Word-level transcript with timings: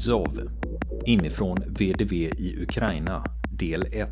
Zov. 0.00 0.50
Inifrån 1.06 1.56
VDV 1.66 2.12
i 2.12 2.62
Ukraina, 2.62 3.24
del 3.50 3.82
1. 3.92 4.08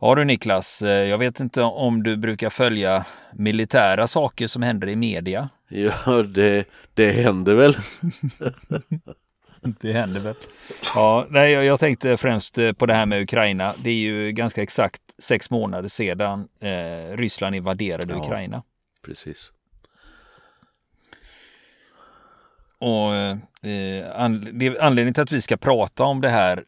Ja 0.00 0.14
du 0.14 0.24
Niklas, 0.24 0.82
eh, 0.82 0.88
jag 0.88 1.18
vet 1.18 1.40
inte 1.40 1.62
om 1.62 2.02
du 2.02 2.16
brukar 2.16 2.50
följa 2.50 3.04
militära 3.32 4.06
saker 4.06 4.46
som 4.46 4.62
händer 4.62 4.88
i 4.88 4.96
media? 4.96 5.48
Ja, 5.68 6.22
det, 6.22 6.68
det 6.94 7.10
händer 7.10 7.54
väl. 7.54 7.76
det 9.80 9.92
händer 9.92 10.20
väl. 10.20 10.34
Ja, 10.94 11.26
nej, 11.30 11.52
jag 11.52 11.80
tänkte 11.80 12.16
främst 12.16 12.58
eh, 12.58 12.72
på 12.72 12.86
det 12.86 12.94
här 12.94 13.06
med 13.06 13.22
Ukraina. 13.22 13.74
Det 13.78 13.90
är 13.90 13.94
ju 13.94 14.32
ganska 14.32 14.62
exakt 14.62 15.02
sex 15.18 15.50
månader 15.50 15.88
sedan 15.88 16.48
eh, 16.60 17.16
Ryssland 17.16 17.54
invaderade 17.54 18.12
ja, 18.12 18.24
Ukraina. 18.24 18.62
Precis. 19.04 19.52
Och 22.78 23.14
eh, 23.14 24.06
anledningen 24.80 25.14
till 25.14 25.22
att 25.22 25.32
vi 25.32 25.40
ska 25.40 25.56
prata 25.56 26.04
om 26.04 26.20
det 26.20 26.28
här 26.28 26.64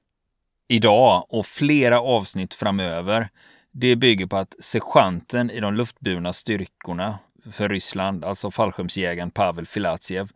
idag 0.69 1.27
och 1.29 1.47
flera 1.47 2.01
avsnitt 2.01 2.55
framöver, 2.55 3.29
det 3.73 3.97
bygger 3.97 4.27
på 4.27 4.37
att 4.37 4.55
sergeanten 4.61 5.51
i 5.51 5.61
de 5.61 5.75
luftburna 5.75 6.33
styrkorna 6.33 7.19
för 7.53 7.69
Ryssland, 7.69 8.25
alltså 8.25 8.51
fallskärmsjägaren 8.51 9.31
Pavel 9.31 9.67
Filatjev, 9.67 10.31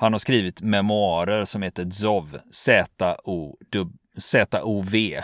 han 0.00 0.12
har 0.12 0.18
skrivit 0.18 0.62
memoarer 0.62 1.44
som 1.44 1.62
heter 1.62 1.90
ZOV, 1.90 2.38
Z-O-V. 4.18 5.22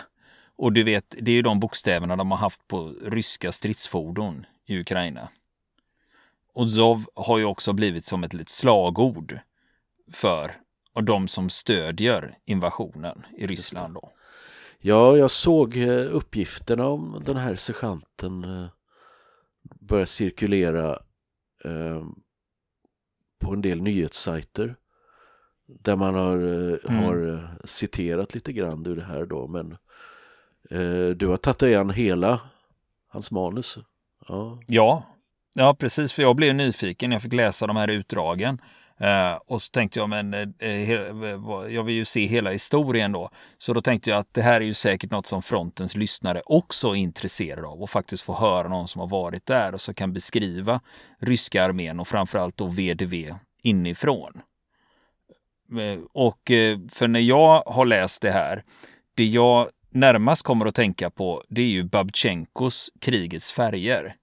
Och 0.55 0.73
du 0.73 0.83
vet, 0.83 1.15
det 1.21 1.31
är 1.31 1.35
ju 1.35 1.41
de 1.41 1.59
bokstäverna 1.59 2.15
de 2.15 2.31
har 2.31 2.37
haft 2.37 2.67
på 2.67 2.93
ryska 3.01 3.51
stridsfordon 3.51 4.45
i 4.65 4.79
Ukraina. 4.79 5.29
Och 6.53 6.71
ZOV 6.71 7.05
har 7.15 7.37
ju 7.37 7.45
också 7.45 7.73
blivit 7.73 8.05
som 8.05 8.23
ett 8.23 8.33
litet 8.33 8.49
slagord 8.49 9.39
för 10.13 10.51
och 10.93 11.03
de 11.03 11.27
som 11.27 11.49
stödjer 11.49 12.37
invasionen 12.45 13.25
i 13.37 13.47
Ryssland. 13.47 13.93
Då. 13.93 14.11
Ja, 14.79 15.17
jag 15.17 15.31
såg 15.31 15.77
eh, 15.77 16.15
uppgifterna 16.15 16.87
om 16.87 17.23
den 17.25 17.37
här 17.37 17.55
sergeanten 17.55 18.43
eh, 18.43 18.67
börja 19.79 20.05
cirkulera 20.05 20.89
eh, 21.63 22.03
på 23.45 23.53
en 23.53 23.61
del 23.61 23.81
nyhetssajter 23.81 24.75
där 25.67 25.95
man 25.95 26.15
har, 26.15 26.37
mm. 26.89 27.03
har 27.03 27.47
citerat 27.63 28.33
lite 28.33 28.53
grann 28.53 28.85
ur 28.87 28.95
det 28.95 29.03
här 29.03 29.25
då 29.25 29.47
men 29.47 29.77
du 31.17 31.27
har 31.27 31.37
tagit 31.37 31.59
dig 31.59 31.75
an 31.75 31.89
hela 31.89 32.39
hans 33.07 33.31
manus. 33.31 33.77
Ja. 34.27 34.59
ja, 34.67 35.03
ja 35.53 35.73
precis 35.73 36.13
för 36.13 36.21
jag 36.21 36.35
blev 36.35 36.55
nyfiken 36.55 37.11
jag 37.11 37.21
fick 37.21 37.33
läsa 37.33 37.67
de 37.67 37.75
här 37.75 37.89
utdragen 37.89 38.61
Uh, 39.01 39.39
och 39.45 39.61
så 39.61 39.71
tänkte 39.71 39.99
jag, 39.99 40.09
men 40.09 40.33
uh, 40.33 41.73
jag 41.73 41.83
vill 41.83 41.95
ju 41.95 42.05
se 42.05 42.25
hela 42.25 42.51
historien 42.51 43.11
då. 43.11 43.29
Så 43.57 43.73
då 43.73 43.81
tänkte 43.81 44.09
jag 44.09 44.19
att 44.19 44.33
det 44.33 44.41
här 44.41 44.61
är 44.61 44.65
ju 44.65 44.73
säkert 44.73 45.11
något 45.11 45.25
som 45.25 45.41
frontens 45.41 45.95
lyssnare 45.95 46.41
också 46.45 46.89
är 46.89 46.95
intresserade 46.95 47.67
av 47.67 47.81
och 47.81 47.89
faktiskt 47.89 48.23
få 48.23 48.33
höra 48.33 48.67
någon 48.67 48.87
som 48.87 48.99
har 48.99 49.07
varit 49.07 49.45
där 49.45 49.73
och 49.73 49.81
som 49.81 49.93
kan 49.93 50.13
beskriva 50.13 50.81
ryska 51.19 51.63
armén 51.63 51.99
och 51.99 52.07
framförallt 52.07 52.57
då 52.57 52.65
VDV 52.65 53.35
inifrån. 53.63 54.41
Och 56.13 56.41
för 56.91 57.07
när 57.07 57.19
jag 57.19 57.63
har 57.65 57.85
läst 57.85 58.21
det 58.21 58.31
här, 58.31 58.63
det 59.15 59.25
jag 59.25 59.69
närmast 59.89 60.43
kommer 60.43 60.65
att 60.65 60.75
tänka 60.75 61.09
på, 61.09 61.43
det 61.49 61.61
är 61.61 61.67
ju 61.67 61.83
Babchenkos 61.83 62.89
Krigets 63.01 63.51
färger. 63.51 64.15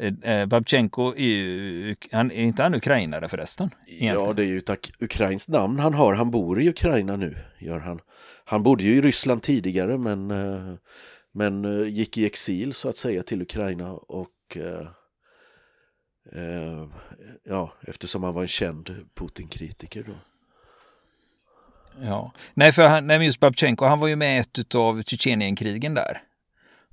Eh, 0.00 0.30
eh, 0.32 0.46
Babchenko 0.46 1.14
är 1.14 1.20
ju, 1.20 1.96
han, 2.12 2.30
är 2.30 2.42
inte 2.42 2.62
han 2.62 2.74
ukrainare 2.74 3.28
förresten? 3.28 3.70
Egentligen? 3.86 4.28
Ja, 4.28 4.32
det 4.32 4.42
är 4.42 4.46
ju 4.46 4.58
ett 4.58 4.90
ukrainskt 5.00 5.48
namn 5.48 5.78
han 5.78 5.94
har. 5.94 6.14
Han 6.14 6.30
bor 6.30 6.60
i 6.60 6.68
Ukraina 6.68 7.16
nu, 7.16 7.36
gör 7.58 7.80
han. 7.80 8.00
Han 8.44 8.62
bodde 8.62 8.84
ju 8.84 8.96
i 8.96 9.00
Ryssland 9.00 9.42
tidigare 9.42 9.98
men, 9.98 10.30
eh, 10.30 10.74
men 11.32 11.84
gick 11.90 12.18
i 12.18 12.26
exil 12.26 12.72
så 12.72 12.88
att 12.88 12.96
säga 12.96 13.22
till 13.22 13.42
Ukraina 13.42 13.92
och 13.92 14.30
ja, 17.44 17.72
eftersom 17.80 18.22
han 18.22 18.34
var 18.34 18.42
en 18.42 18.48
känd 18.48 18.90
Putin-kritiker 19.14 20.02
då. 20.02 20.14
Ja, 22.02 22.32
nej 22.54 22.72
för 22.72 22.82
han, 22.82 23.06
nej, 23.06 23.24
just 23.24 23.40
Babchenko, 23.40 23.84
han 23.84 24.00
var 24.00 24.08
ju 24.08 24.16
med 24.16 24.36
i 24.36 24.40
ett 24.40 24.74
av 24.74 25.02
Tjetjenienkrigen 25.02 25.94
där. 25.94 26.22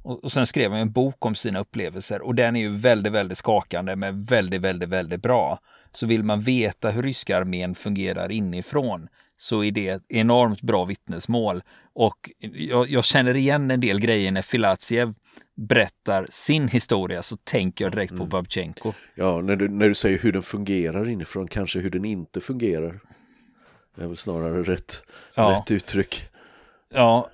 Och, 0.04 0.24
och 0.24 0.32
sen 0.32 0.48
skrev 0.48 0.72
han 0.72 0.80
en 0.80 0.92
bok 0.92 1.26
om 1.26 1.36
sina 1.36 1.60
upplevelser 1.60 2.22
och 2.22 2.36
den 2.36 2.56
är 2.56 2.60
ju 2.60 2.70
väldigt, 2.70 3.14
väldigt 3.14 3.38
skakande 3.38 3.96
men 3.96 4.24
väldigt, 4.24 4.62
väldigt, 4.62 4.90
väldigt 4.90 5.22
bra. 5.22 5.60
Så 5.92 6.08
vill 6.08 6.24
man 6.24 6.42
veta 6.42 6.90
hur 6.90 7.04
ryska 7.04 7.38
armén 7.38 7.76
fungerar 7.76 8.32
inifrån 8.32 9.08
så 9.38 9.64
är 9.64 9.72
det 9.72 9.88
ett 9.88 10.06
enormt 10.10 10.62
bra 10.62 10.86
vittnesmål. 10.86 11.64
Och 11.94 12.32
jag, 12.40 12.90
jag 12.90 13.04
känner 13.04 13.36
igen 13.36 13.72
en 13.72 13.80
del 13.80 14.00
grejer 14.00 14.32
när 14.32 14.42
Filatjev 14.42 15.14
berättar 15.56 16.28
sin 16.30 16.68
historia 16.68 17.22
så 17.22 17.38
tänker 17.38 17.86
jag 17.86 17.92
direkt 17.92 18.12
på 18.12 18.16
mm. 18.16 18.30
Babchenko. 18.30 18.94
Ja, 19.16 19.42
när 19.42 19.56
du, 19.56 19.70
när 19.70 19.88
du 19.88 19.96
säger 19.96 20.20
hur 20.20 20.32
den 20.32 20.44
fungerar 20.44 21.10
inifrån, 21.10 21.48
kanske 21.48 21.80
hur 21.80 21.90
den 21.90 22.06
inte 22.06 22.42
fungerar. 22.42 23.00
Det 23.96 24.04
är 24.04 24.08
väl 24.08 24.18
snarare 24.18 24.64
rätt, 24.64 25.02
ja. 25.36 25.52
rätt 25.52 25.72
uttryck. 25.72 26.24
Ja, 26.94 27.30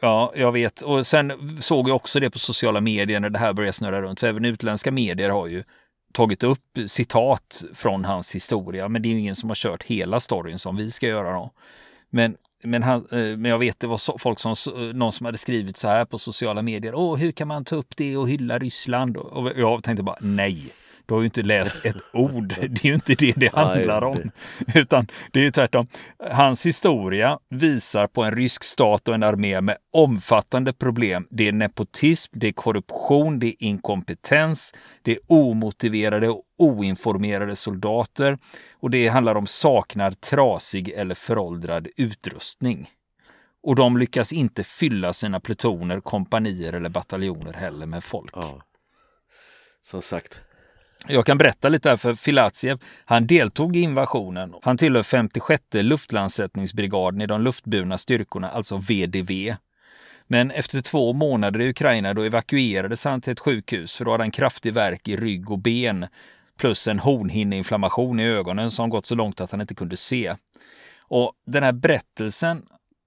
Ja, 0.00 0.32
jag 0.36 0.52
vet. 0.52 0.82
Och 0.82 1.06
sen 1.06 1.58
såg 1.60 1.88
jag 1.88 1.96
också 1.96 2.20
det 2.20 2.30
på 2.30 2.38
sociala 2.38 2.80
medier 2.80 3.20
när 3.20 3.30
det 3.30 3.38
här 3.38 3.52
började 3.52 3.72
snurra 3.72 4.02
runt. 4.02 4.20
För 4.20 4.26
även 4.26 4.44
utländska 4.44 4.90
medier 4.90 5.30
har 5.30 5.46
ju 5.46 5.64
tagit 6.12 6.42
upp 6.42 6.78
citat 6.86 7.64
från 7.74 8.04
hans 8.04 8.34
historia. 8.34 8.88
Men 8.88 9.02
det 9.02 9.08
är 9.08 9.10
ju 9.10 9.20
ingen 9.20 9.36
som 9.36 9.50
har 9.50 9.54
kört 9.54 9.82
hela 9.82 10.20
storyn 10.20 10.58
som 10.58 10.76
vi 10.76 10.90
ska 10.90 11.06
göra 11.06 11.32
då. 11.32 11.50
Men, 12.10 12.36
men, 12.62 12.82
han, 12.82 13.06
eh, 13.12 13.18
men 13.18 13.44
jag 13.44 13.58
vet 13.58 13.80
det 13.80 13.86
var 13.86 13.96
så, 13.96 14.18
folk 14.18 14.40
som, 14.40 14.54
någon 14.94 15.12
som 15.12 15.26
hade 15.26 15.38
skrivit 15.38 15.76
så 15.76 15.88
här 15.88 16.04
på 16.04 16.18
sociala 16.18 16.62
medier. 16.62 16.94
Åh, 16.94 17.16
hur 17.16 17.32
kan 17.32 17.48
man 17.48 17.64
ta 17.64 17.76
upp 17.76 17.96
det 17.96 18.16
och 18.16 18.28
hylla 18.28 18.58
Ryssland? 18.58 19.16
Och 19.16 19.52
jag 19.56 19.84
tänkte 19.84 20.02
bara 20.02 20.18
nej. 20.20 20.72
Du 21.10 21.14
har 21.14 21.20
ju 21.20 21.24
inte 21.24 21.42
läst 21.42 21.84
ett 21.84 21.96
ord. 22.12 22.48
Det 22.48 22.84
är 22.84 22.86
ju 22.86 22.94
inte 22.94 23.14
det 23.14 23.32
det 23.36 23.54
handlar 23.54 24.04
om. 24.04 24.30
Utan 24.74 25.06
det 25.32 25.38
är 25.38 25.42
ju 25.42 25.50
tvärtom. 25.50 25.86
Hans 26.30 26.66
historia 26.66 27.38
visar 27.48 28.06
på 28.06 28.22
en 28.22 28.36
rysk 28.36 28.64
stat 28.64 29.08
och 29.08 29.14
en 29.14 29.22
armé 29.22 29.60
med 29.60 29.76
omfattande 29.92 30.72
problem. 30.72 31.26
Det 31.30 31.48
är 31.48 31.52
nepotism, 31.52 32.32
det 32.38 32.48
är 32.48 32.52
korruption, 32.52 33.38
det 33.38 33.46
är 33.46 33.54
inkompetens, 33.58 34.74
det 35.02 35.12
är 35.12 35.18
omotiverade 35.26 36.28
och 36.28 36.42
oinformerade 36.58 37.56
soldater 37.56 38.38
och 38.72 38.90
det 38.90 39.08
handlar 39.08 39.34
om 39.34 39.46
saknar 39.46 40.10
trasig 40.10 40.88
eller 40.88 41.14
föråldrad 41.14 41.88
utrustning. 41.96 42.90
Och 43.62 43.76
de 43.76 43.96
lyckas 43.96 44.32
inte 44.32 44.64
fylla 44.64 45.12
sina 45.12 45.40
plutoner, 45.40 46.00
kompanier 46.00 46.72
eller 46.72 46.88
bataljoner 46.88 47.52
heller 47.52 47.86
med 47.86 48.04
folk. 48.04 48.32
Ja. 48.34 48.62
Som 49.82 50.02
sagt, 50.02 50.42
jag 51.06 51.26
kan 51.26 51.38
berätta 51.38 51.68
lite 51.68 51.88
här 51.88 51.96
för 51.96 52.14
Filatjev. 52.14 52.78
Han 53.04 53.26
deltog 53.26 53.76
i 53.76 53.80
invasionen. 53.80 54.54
Han 54.62 54.76
tillhör 54.76 55.02
56 55.02 55.62
luftlandsättningsbrigaden 55.72 57.20
i 57.20 57.26
de 57.26 57.42
luftburna 57.42 57.98
styrkorna, 57.98 58.48
alltså 58.48 58.76
VDV. 58.76 59.54
Men 60.26 60.50
efter 60.50 60.80
två 60.82 61.12
månader 61.12 61.60
i 61.60 61.68
Ukraina 61.68 62.14
då 62.14 62.22
evakuerades 62.22 63.04
han 63.04 63.20
till 63.20 63.32
ett 63.32 63.40
sjukhus 63.40 63.96
för 63.96 64.04
då 64.04 64.10
hade 64.10 64.22
han 64.22 64.30
kraftig 64.30 64.74
värk 64.74 65.08
i 65.08 65.16
rygg 65.16 65.50
och 65.50 65.58
ben 65.58 66.06
plus 66.58 66.88
en 66.88 66.98
hornhinneinflammation 66.98 68.20
i 68.20 68.24
ögonen 68.24 68.70
som 68.70 68.90
gått 68.90 69.06
så 69.06 69.14
långt 69.14 69.40
att 69.40 69.50
han 69.50 69.60
inte 69.60 69.74
kunde 69.74 69.96
se. 69.96 70.34
Och 71.00 71.32
den 71.46 71.62
här 71.62 71.72
berättelsen 71.72 72.62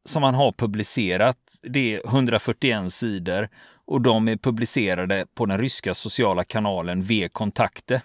som 0.06 0.23
han 0.23 0.35
har 0.35 0.51
publicerat, 0.51 1.38
det 1.62 1.95
är 1.95 2.07
141 2.07 2.94
sidor 2.94 3.50
och 3.85 4.01
de 4.01 4.27
är 4.27 4.38
publicerade 4.38 5.25
på 5.33 5.45
den 5.45 5.57
ryska 5.57 5.94
sociala 5.94 6.44
kanalen 6.44 7.01
V-kontakte. 7.01 8.01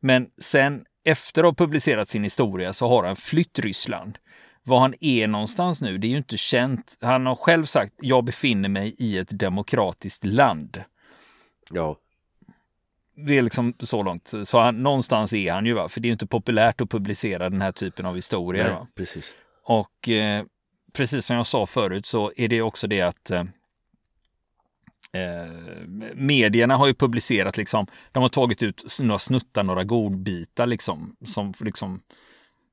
Men 0.00 0.30
sen 0.38 0.84
efter 1.04 1.44
att 1.44 1.58
ha 1.58 1.66
publicerat 1.66 2.08
sin 2.08 2.22
historia 2.22 2.72
så 2.72 2.88
har 2.88 3.04
han 3.04 3.16
flytt 3.16 3.58
Ryssland. 3.58 4.18
Var 4.62 4.80
han 4.80 4.94
är 5.00 5.28
någonstans 5.28 5.82
nu, 5.82 5.98
det 5.98 6.06
är 6.06 6.08
ju 6.08 6.16
inte 6.16 6.36
känt. 6.36 6.98
Han 7.00 7.26
har 7.26 7.34
själv 7.34 7.64
sagt, 7.64 7.94
jag 8.00 8.24
befinner 8.24 8.68
mig 8.68 8.94
i 8.98 9.18
ett 9.18 9.38
demokratiskt 9.38 10.24
land. 10.24 10.82
Ja. 11.70 11.96
Det 13.16 13.38
är 13.38 13.42
liksom 13.42 13.74
så 13.78 14.02
långt. 14.02 14.32
Så 14.44 14.60
han, 14.60 14.82
någonstans 14.82 15.32
är 15.32 15.52
han 15.52 15.66
ju, 15.66 15.72
va? 15.72 15.88
för 15.88 16.00
det 16.00 16.08
är 16.08 16.12
inte 16.12 16.26
populärt 16.26 16.80
att 16.80 16.90
publicera 16.90 17.50
den 17.50 17.60
här 17.60 17.72
typen 17.72 18.06
av 18.06 18.14
historier. 18.14 18.70
Nej? 18.70 18.86
Precis. 18.94 19.34
Och 19.64 20.08
eh, 20.08 20.44
precis 20.96 21.26
som 21.26 21.36
jag 21.36 21.46
sa 21.46 21.66
förut 21.66 22.06
så 22.06 22.32
är 22.36 22.48
det 22.48 22.62
också 22.62 22.86
det 22.86 23.00
att 23.00 23.30
eh, 23.30 23.44
eh, 25.12 25.50
medierna 26.14 26.76
har 26.76 26.86
ju 26.86 26.94
publicerat 26.94 27.56
liksom, 27.56 27.86
de 28.12 28.22
har 28.22 28.28
tagit 28.28 28.62
ut 28.62 28.98
några 29.00 29.18
snuttar, 29.18 29.62
några 29.62 29.84
godbitar 29.84 30.66
liksom, 30.66 31.16
som 31.26 31.54
liksom 31.60 32.00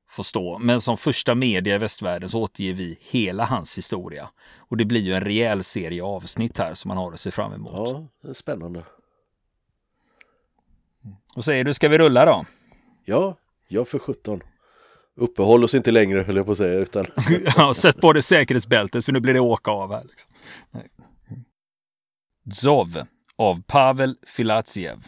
får 0.08 0.22
stå. 0.22 0.58
Men 0.58 0.80
som 0.80 0.96
första 0.96 1.34
media 1.34 1.74
i 1.74 1.78
västvärlden 1.78 2.28
så 2.28 2.40
återger 2.42 2.72
vi 2.72 2.98
hela 3.00 3.44
hans 3.44 3.78
historia. 3.78 4.30
Och 4.56 4.76
det 4.76 4.84
blir 4.84 5.00
ju 5.00 5.14
en 5.14 5.24
rejäl 5.24 5.64
serie 5.64 6.02
avsnitt 6.02 6.58
här 6.58 6.74
som 6.74 6.88
man 6.88 6.96
har 6.96 7.12
att 7.12 7.20
se 7.20 7.30
fram 7.30 7.52
emot. 7.52 7.72
Ja, 7.74 8.06
det 8.22 8.28
är 8.28 8.32
spännande. 8.32 8.82
Och 11.36 11.44
säger 11.44 11.64
du, 11.64 11.74
ska 11.74 11.88
vi 11.88 11.98
rulla 11.98 12.24
då? 12.24 12.44
Ja, 13.04 13.36
jag 13.68 13.88
för 13.88 13.98
17. 13.98 14.40
Uppehåll 15.16 15.64
oss 15.64 15.74
inte 15.74 15.90
längre 15.90 16.22
höll 16.22 16.36
jag 16.36 16.46
på 16.46 16.52
att 16.52 16.58
säga. 16.58 16.80
Utan... 16.80 17.06
ja, 17.56 17.74
sätt 17.74 18.00
på 18.00 18.12
dig 18.12 18.22
säkerhetsbältet 18.22 19.04
för 19.04 19.12
nu 19.12 19.20
blir 19.20 19.34
det 19.34 19.40
åka 19.40 19.70
av 19.70 19.92
här. 19.92 20.04
Liksom. 20.04 20.30
Zov 22.52 23.02
av 23.36 23.62
Pavel 23.62 24.16
Filatjev. 24.26 24.98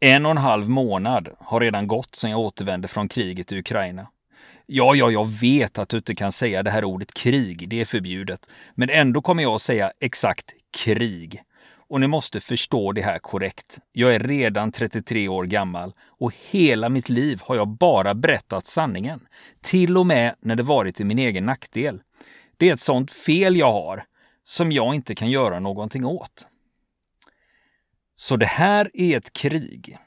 En 0.00 0.26
och 0.26 0.30
en 0.30 0.38
halv 0.38 0.68
månad 0.68 1.28
har 1.38 1.60
redan 1.60 1.86
gått 1.86 2.14
sedan 2.14 2.30
jag 2.30 2.40
återvände 2.40 2.88
från 2.88 3.08
kriget 3.08 3.52
i 3.52 3.58
Ukraina. 3.58 4.06
Ja, 4.66 4.94
ja, 4.94 5.10
jag 5.10 5.26
vet 5.26 5.78
att 5.78 5.88
du 5.88 5.96
inte 5.96 6.14
kan 6.14 6.32
säga 6.32 6.62
det 6.62 6.70
här 6.70 6.84
ordet 6.84 7.14
krig, 7.14 7.68
det 7.68 7.80
är 7.80 7.84
förbjudet. 7.84 8.50
Men 8.74 8.90
ändå 8.90 9.22
kommer 9.22 9.42
jag 9.42 9.54
att 9.54 9.62
säga 9.62 9.92
exakt 10.00 10.54
krig. 10.76 11.42
Och 11.92 12.00
ni 12.00 12.06
måste 12.06 12.40
förstå 12.40 12.92
det 12.92 13.02
här 13.02 13.18
korrekt. 13.18 13.78
Jag 13.92 14.14
är 14.14 14.18
redan 14.18 14.72
33 14.72 15.28
år 15.28 15.44
gammal 15.44 15.92
och 16.06 16.32
hela 16.50 16.88
mitt 16.88 17.08
liv 17.08 17.40
har 17.44 17.56
jag 17.56 17.68
bara 17.68 18.14
berättat 18.14 18.66
sanningen. 18.66 19.20
Till 19.60 19.96
och 19.96 20.06
med 20.06 20.34
när 20.40 20.56
det 20.56 20.62
varit 20.62 21.00
i 21.00 21.04
min 21.04 21.18
egen 21.18 21.46
nackdel. 21.46 22.02
Det 22.56 22.68
är 22.68 22.72
ett 22.72 22.80
sånt 22.80 23.10
fel 23.10 23.56
jag 23.56 23.72
har 23.72 24.04
som 24.44 24.72
jag 24.72 24.94
inte 24.94 25.14
kan 25.14 25.30
göra 25.30 25.60
någonting 25.60 26.06
åt. 26.06 26.46
Så 28.16 28.36
det 28.36 28.46
här 28.46 28.90
är 28.94 29.16
ett 29.16 29.32
krig. 29.32 29.98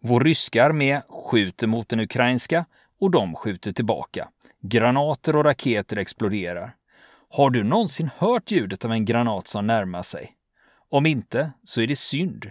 Vår 0.00 0.20
ryska 0.20 0.64
armé 0.64 1.00
skjuter 1.08 1.66
mot 1.66 1.88
den 1.88 2.00
ukrainska 2.00 2.64
och 3.00 3.10
de 3.10 3.34
skjuter 3.34 3.72
tillbaka. 3.72 4.28
Granater 4.62 5.36
och 5.36 5.44
raketer 5.44 5.96
exploderar. 5.96 6.74
Har 7.28 7.50
du 7.50 7.64
någonsin 7.64 8.10
hört 8.16 8.50
ljudet 8.50 8.84
av 8.84 8.92
en 8.92 9.04
granat 9.04 9.48
som 9.48 9.66
närmar 9.66 10.02
sig? 10.02 10.36
Om 10.90 11.06
inte, 11.06 11.52
så 11.64 11.80
är 11.80 11.86
det 11.86 11.96
synd. 11.96 12.50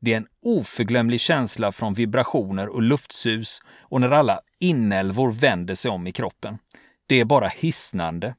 Det 0.00 0.12
är 0.12 0.16
en 0.16 0.26
oförglömlig 0.42 1.20
känsla 1.20 1.72
från 1.72 1.94
vibrationer 1.94 2.68
och 2.68 2.82
luftsus 2.82 3.62
och 3.80 4.00
när 4.00 4.10
alla 4.10 4.40
inälvor 4.58 5.30
vänder 5.30 5.74
sig 5.74 5.90
om 5.90 6.06
i 6.06 6.12
kroppen. 6.12 6.58
Det 7.06 7.20
är 7.20 7.24
bara 7.24 7.48
hisnande. 7.48 8.34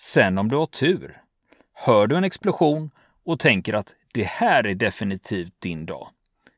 Sen 0.00 0.38
om 0.38 0.48
du 0.48 0.56
har 0.56 0.66
tur, 0.66 1.22
hör 1.72 2.06
du 2.06 2.16
en 2.16 2.24
explosion 2.24 2.90
och 3.24 3.40
tänker 3.40 3.74
att 3.74 3.94
det 4.12 4.24
här 4.24 4.66
är 4.66 4.74
definitivt 4.74 5.54
din 5.58 5.86
dag. 5.86 6.08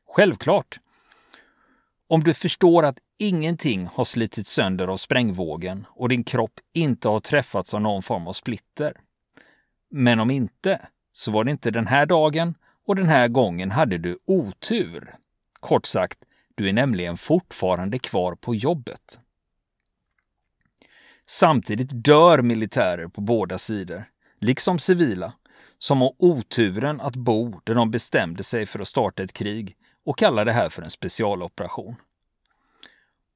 Självklart. 0.07 0.79
Om 2.07 2.23
du 2.23 2.33
förstår 2.33 2.83
att 2.83 2.99
ingenting 3.17 3.85
har 3.93 4.03
slitit 4.03 4.47
sönder 4.47 4.87
av 4.87 4.97
sprängvågen 4.97 5.85
och 5.89 6.09
din 6.09 6.23
kropp 6.23 6.59
inte 6.73 7.09
har 7.09 7.19
träffats 7.19 7.73
av 7.73 7.81
någon 7.81 8.01
form 8.01 8.27
av 8.27 8.33
splitter. 8.33 8.93
Men 9.89 10.19
om 10.19 10.31
inte, 10.31 10.81
så 11.13 11.31
var 11.31 11.43
det 11.43 11.51
inte 11.51 11.71
den 11.71 11.87
här 11.87 12.05
dagen 12.05 12.55
och 12.85 12.95
den 12.95 13.09
här 13.09 13.27
gången 13.27 13.71
hade 13.71 13.97
du 13.97 14.17
otur. 14.25 15.15
Kort 15.59 15.85
sagt, 15.85 16.19
du 16.55 16.69
är 16.69 16.73
nämligen 16.73 17.17
fortfarande 17.17 17.99
kvar 17.99 18.35
på 18.35 18.55
jobbet. 18.55 19.19
Samtidigt 21.25 21.89
dör 21.91 22.41
militärer 22.41 23.07
på 23.07 23.21
båda 23.21 23.57
sidor, 23.57 24.03
liksom 24.39 24.79
civila, 24.79 25.33
som 25.77 26.01
har 26.01 26.13
oturen 26.17 27.01
att 27.01 27.15
bo 27.15 27.61
där 27.63 27.75
de 27.75 27.91
bestämde 27.91 28.43
sig 28.43 28.65
för 28.65 28.79
att 28.79 28.87
starta 28.87 29.23
ett 29.23 29.33
krig 29.33 29.75
och 30.05 30.17
kallar 30.17 30.45
det 30.45 30.51
här 30.51 30.69
för 30.69 30.81
en 30.81 30.89
specialoperation. 30.89 31.95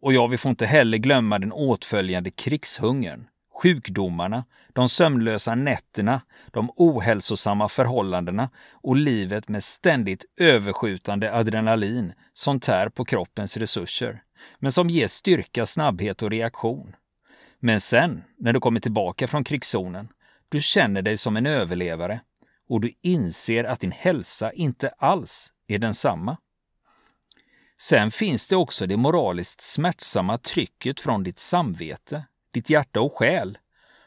Och 0.02 0.14
ja, 0.14 0.28
vi 0.28 0.38
får 0.38 0.50
inte 0.50 0.66
heller 0.66 0.98
glömma 0.98 1.40
den 1.40 1.52
åtföljande 1.52 2.32
krigshungern, 2.32 3.28
sjukdomarna, 3.56 4.46
de 4.74 4.90
sömnlösa 4.90 5.56
nätterna, 5.56 6.22
de 6.52 6.72
ohälsosamma 6.76 7.70
förhållandena 7.70 8.50
och 8.72 8.96
livet 8.96 9.48
med 9.48 9.64
ständigt 9.64 10.26
överskjutande 10.38 11.34
adrenalin 11.34 12.14
som 12.34 12.60
tär 12.60 12.90
på 12.90 13.06
kroppens 13.06 13.58
resurser, 13.58 14.24
men 14.60 14.72
som 14.72 14.90
ger 14.90 15.08
styrka, 15.08 15.66
snabbhet 15.66 16.24
och 16.24 16.30
reaktion. 16.30 16.96
Men 17.60 17.82
sen, 17.82 18.24
när 18.38 18.54
du 18.54 18.60
kommer 18.60 18.80
tillbaka 18.80 19.28
från 19.28 19.44
krigszonen, 19.44 20.08
du 20.50 20.60
känner 20.60 21.02
dig 21.02 21.18
som 21.18 21.38
en 21.38 21.46
överlevare 21.46 22.22
och 22.70 22.82
du 22.82 22.92
inser 23.02 23.64
att 23.64 23.80
din 23.80 23.92
hälsa 23.92 24.52
inte 24.52 24.90
alls 24.90 25.52
är 25.68 25.80
densamma. 25.80 26.38
Sen 27.82 28.12
finns 28.12 28.48
det 28.48 28.56
också 28.56 28.88
det 28.88 28.98
moraliskt 28.98 29.62
smärtsamma 29.62 30.38
trycket 30.38 31.00
från 31.00 31.24
ditt 31.24 31.40
samvete, 31.40 32.26
ditt 32.56 32.70
hjärta 32.70 33.02
och 33.02 33.14
själ. 33.14 33.58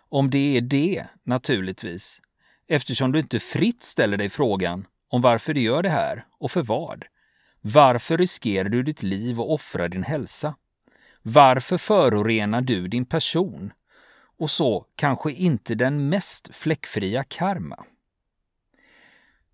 Om 0.09 0.31
det 0.31 0.57
är 0.57 0.61
det, 0.61 1.07
naturligtvis, 1.25 2.21
eftersom 2.69 3.13
du 3.13 3.19
inte 3.19 3.41
fritt 3.41 3.83
ställer 3.83 4.17
dig 4.17 4.29
frågan 4.29 4.87
om 5.09 5.23
varför 5.23 5.55
du 5.55 5.61
gör 5.61 5.83
det 5.83 5.89
här 5.89 6.27
och 6.39 6.51
för 6.51 6.63
vad. 6.63 7.05
Varför 7.61 8.19
riskerar 8.19 8.69
du 8.69 8.83
ditt 8.83 9.03
liv 9.03 9.41
och 9.41 9.53
offrar 9.53 9.89
din 9.89 10.03
hälsa? 10.03 10.55
Varför 11.23 11.79
förorenar 11.79 12.61
du 12.61 12.89
din 12.89 13.05
person? 13.05 13.73
Och 14.39 14.51
så 14.51 14.87
kanske 14.97 15.33
inte 15.33 15.75
den 15.75 16.09
mest 16.09 16.55
fläckfria 16.55 17.25
karma. 17.25 17.85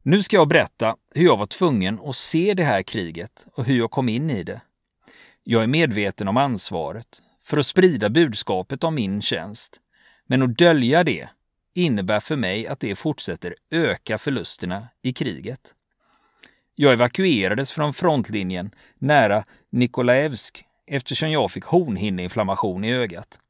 Nu 0.03 0.23
ska 0.23 0.37
jag 0.37 0.49
berätta 0.49 0.97
hur 1.15 1.25
jag 1.25 1.37
var 1.37 1.47
tvungen 1.47 2.01
att 2.05 2.17
se 2.17 2.55
det 2.55 2.65
här 2.65 2.83
kriget 2.83 3.47
och 3.55 3.65
hur 3.65 3.79
jag 3.79 3.91
kom 3.91 4.09
in 4.09 4.31
i 4.31 4.43
det. 4.43 4.61
Jag 5.43 5.63
är 5.63 5.67
medveten 5.67 6.29
om 6.29 6.37
ansvaret 6.37 7.23
för 7.45 7.59
att 7.59 7.67
sprida 7.67 8.11
budskapet 8.11 8.85
om 8.85 8.95
min 8.95 9.23
tjänst, 9.23 9.81
men 10.27 10.43
att 10.43 10.59
dölja 10.59 11.05
det 11.05 11.29
innebär 11.75 12.21
för 12.21 12.37
mig 12.37 12.67
att 12.67 12.81
det 12.81 12.97
fortsätter 12.97 13.55
öka 13.71 14.19
förlusterna 14.19 14.89
i 15.03 15.13
kriget. 15.13 15.75
Jag 16.75 16.93
evakuerades 16.93 17.73
från 17.73 17.93
frontlinjen 17.93 18.71
nära 18.99 19.45
Nikolaevsk 19.71 20.65
eftersom 20.87 21.31
jag 21.31 21.51
fick 21.51 21.65
hornhinneinflammation 21.65 22.85
i 22.85 22.93
ögat. 22.93 23.41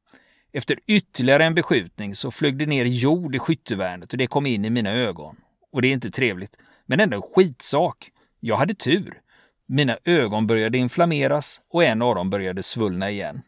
Efter 0.51 0.79
ytterligare 0.87 1.45
en 1.45 1.55
beskjutning 1.55 2.15
så 2.15 2.31
flög 2.31 2.57
det 2.57 2.65
ner 2.65 2.85
jord 2.85 3.35
i 3.35 3.39
skyttevärnet 3.39 4.11
och 4.11 4.17
det 4.17 4.27
kom 4.27 4.45
in 4.45 4.65
i 4.65 4.69
mina 4.69 4.91
ögon. 4.91 5.35
Och 5.71 5.81
det 5.81 5.87
är 5.87 5.93
inte 5.93 6.11
trevligt. 6.11 6.57
Men 6.85 6.99
ändå 6.99 7.17
en 7.17 7.21
skitsak. 7.21 8.11
Jag 8.39 8.57
hade 8.57 8.73
tur. 8.73 9.21
Mina 9.65 9.97
ögon 10.03 10.47
började 10.47 10.77
inflammeras 10.77 11.61
och 11.69 11.83
en 11.83 12.01
av 12.01 12.15
dem 12.15 12.29
började 12.29 12.63
svullna 12.63 13.11
igen. 13.11 13.41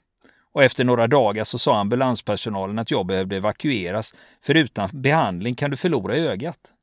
Och 0.57 0.63
efter 0.63 0.83
några 0.83 1.07
dagar 1.07 1.43
så 1.43 1.57
sa 1.57 1.79
ambulanspersonalen 1.79 2.79
att 2.79 2.91
jag 2.91 3.05
behövde 3.05 3.35
evakueras, 3.35 4.15
för 4.41 4.55
utan 4.55 4.89
behandling 4.93 5.55
kan 5.55 5.71
du 5.71 5.77
förlora 5.77 6.15
ögat. 6.15 6.73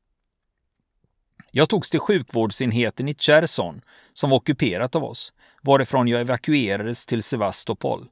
Jag 1.51 1.69
togs 1.69 1.89
till 1.89 1.99
sjukvårdsenheten 1.99 3.07
i 3.07 3.13
Cherson, 3.13 3.81
som 4.13 4.29
var 4.29 4.37
ockuperat 4.37 4.95
av 4.95 5.03
oss, 5.03 5.33
varifrån 5.61 6.07
jag 6.07 6.21
evakuerades 6.21 7.05
till 7.05 7.23
Sevastopol. 7.23 8.05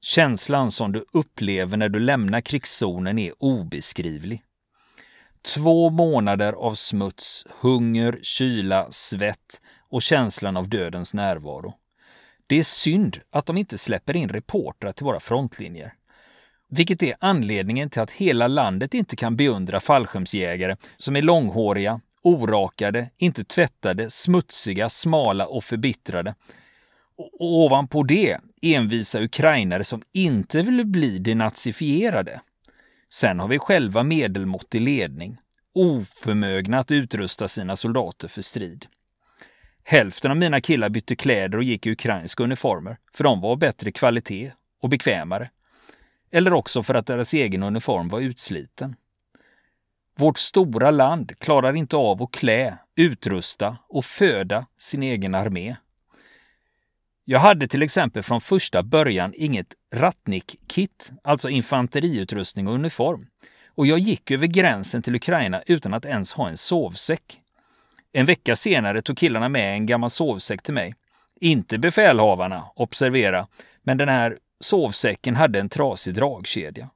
Känslan 0.00 0.70
som 0.70 0.92
du 0.92 1.04
upplever 1.12 1.76
när 1.76 1.88
du 1.88 2.00
lämnar 2.00 2.40
krigszonen 2.40 3.18
är 3.18 3.32
obeskrivlig. 3.38 4.42
Två 5.54 5.90
månader 5.90 6.52
av 6.52 6.74
smuts, 6.74 7.46
hunger, 7.60 8.18
kyla, 8.22 8.86
svett 8.90 9.60
och 9.90 10.02
känslan 10.02 10.56
av 10.56 10.68
dödens 10.68 11.14
närvaro. 11.14 11.74
Det 12.46 12.56
är 12.56 12.62
synd 12.62 13.20
att 13.30 13.46
de 13.46 13.56
inte 13.56 13.78
släpper 13.78 14.16
in 14.16 14.28
reportrar 14.28 14.92
till 14.92 15.04
våra 15.04 15.20
frontlinjer. 15.20 15.92
Vilket 16.68 17.02
är 17.02 17.14
anledningen 17.20 17.90
till 17.90 18.02
att 18.02 18.10
hela 18.10 18.48
landet 18.48 18.94
inte 18.94 19.16
kan 19.16 19.36
beundra 19.36 19.80
fallskärmsjägare 19.80 20.76
som 20.96 21.16
är 21.16 21.22
långhåriga, 21.22 22.00
orakade, 22.22 23.10
inte 23.16 23.44
tvättade, 23.44 24.10
smutsiga, 24.10 24.88
smala 24.88 25.46
och 25.46 25.64
förbittrade. 25.64 26.34
Och 27.16 27.64
ovanpå 27.64 28.02
det 28.02 28.38
envisa 28.62 29.20
ukrainare 29.20 29.84
som 29.84 30.02
inte 30.12 30.62
vill 30.62 30.86
bli 30.86 31.18
denazifierade. 31.18 32.40
Sen 33.10 33.40
har 33.40 33.48
vi 33.48 33.58
själva 33.58 34.02
medelmåttig 34.02 34.80
ledning, 34.80 35.38
oförmögna 35.74 36.78
att 36.78 36.90
utrusta 36.90 37.48
sina 37.48 37.76
soldater 37.76 38.28
för 38.28 38.42
strid. 38.42 38.86
Hälften 39.88 40.30
av 40.30 40.36
mina 40.36 40.60
killar 40.60 40.88
bytte 40.88 41.16
kläder 41.16 41.58
och 41.58 41.64
gick 41.64 41.86
i 41.86 41.90
ukrainska 41.90 42.44
uniformer, 42.44 42.98
för 43.14 43.24
de 43.24 43.40
var 43.40 43.50
av 43.50 43.58
bättre 43.58 43.92
kvalitet 43.92 44.52
och 44.82 44.88
bekvämare. 44.88 45.50
Eller 46.30 46.52
också 46.52 46.82
för 46.82 46.94
att 46.94 47.06
deras 47.06 47.34
egen 47.34 47.62
uniform 47.62 48.08
var 48.08 48.20
utsliten. 48.20 48.96
Vårt 50.18 50.38
stora 50.38 50.90
land 50.90 51.38
klarar 51.38 51.76
inte 51.76 51.96
av 51.96 52.22
att 52.22 52.30
klä, 52.30 52.78
utrusta 52.96 53.76
och 53.88 54.04
föda 54.04 54.66
sin 54.78 55.02
egen 55.02 55.34
armé. 55.34 55.76
Jag 57.24 57.40
hade 57.40 57.68
till 57.68 57.82
exempel 57.82 58.22
från 58.22 58.40
första 58.40 58.82
början 58.82 59.32
inget 59.36 59.74
Ratnik-kit, 59.94 61.12
alltså 61.24 61.48
infanteriutrustning 61.48 62.68
och 62.68 62.74
uniform. 62.74 63.26
Och 63.66 63.86
jag 63.86 63.98
gick 63.98 64.30
över 64.30 64.46
gränsen 64.46 65.02
till 65.02 65.14
Ukraina 65.14 65.62
utan 65.66 65.94
att 65.94 66.04
ens 66.04 66.32
ha 66.32 66.48
en 66.48 66.56
sovsäck. 66.56 67.40
En 68.16 68.26
vecka 68.26 68.56
senare 68.56 69.02
tog 69.02 69.18
killarna 69.18 69.48
med 69.48 69.74
en 69.74 69.86
gammal 69.86 70.10
sovsäck 70.10 70.62
till 70.62 70.74
mig. 70.74 70.94
Inte 71.40 71.78
befälhavarna, 71.78 72.64
observera, 72.74 73.46
men 73.82 73.98
den 73.98 74.08
här 74.08 74.38
Sovsäcken 74.60 75.36
hade 75.36 75.60
en 75.60 75.68
trasig 75.68 76.14
dragkedja. 76.14 76.90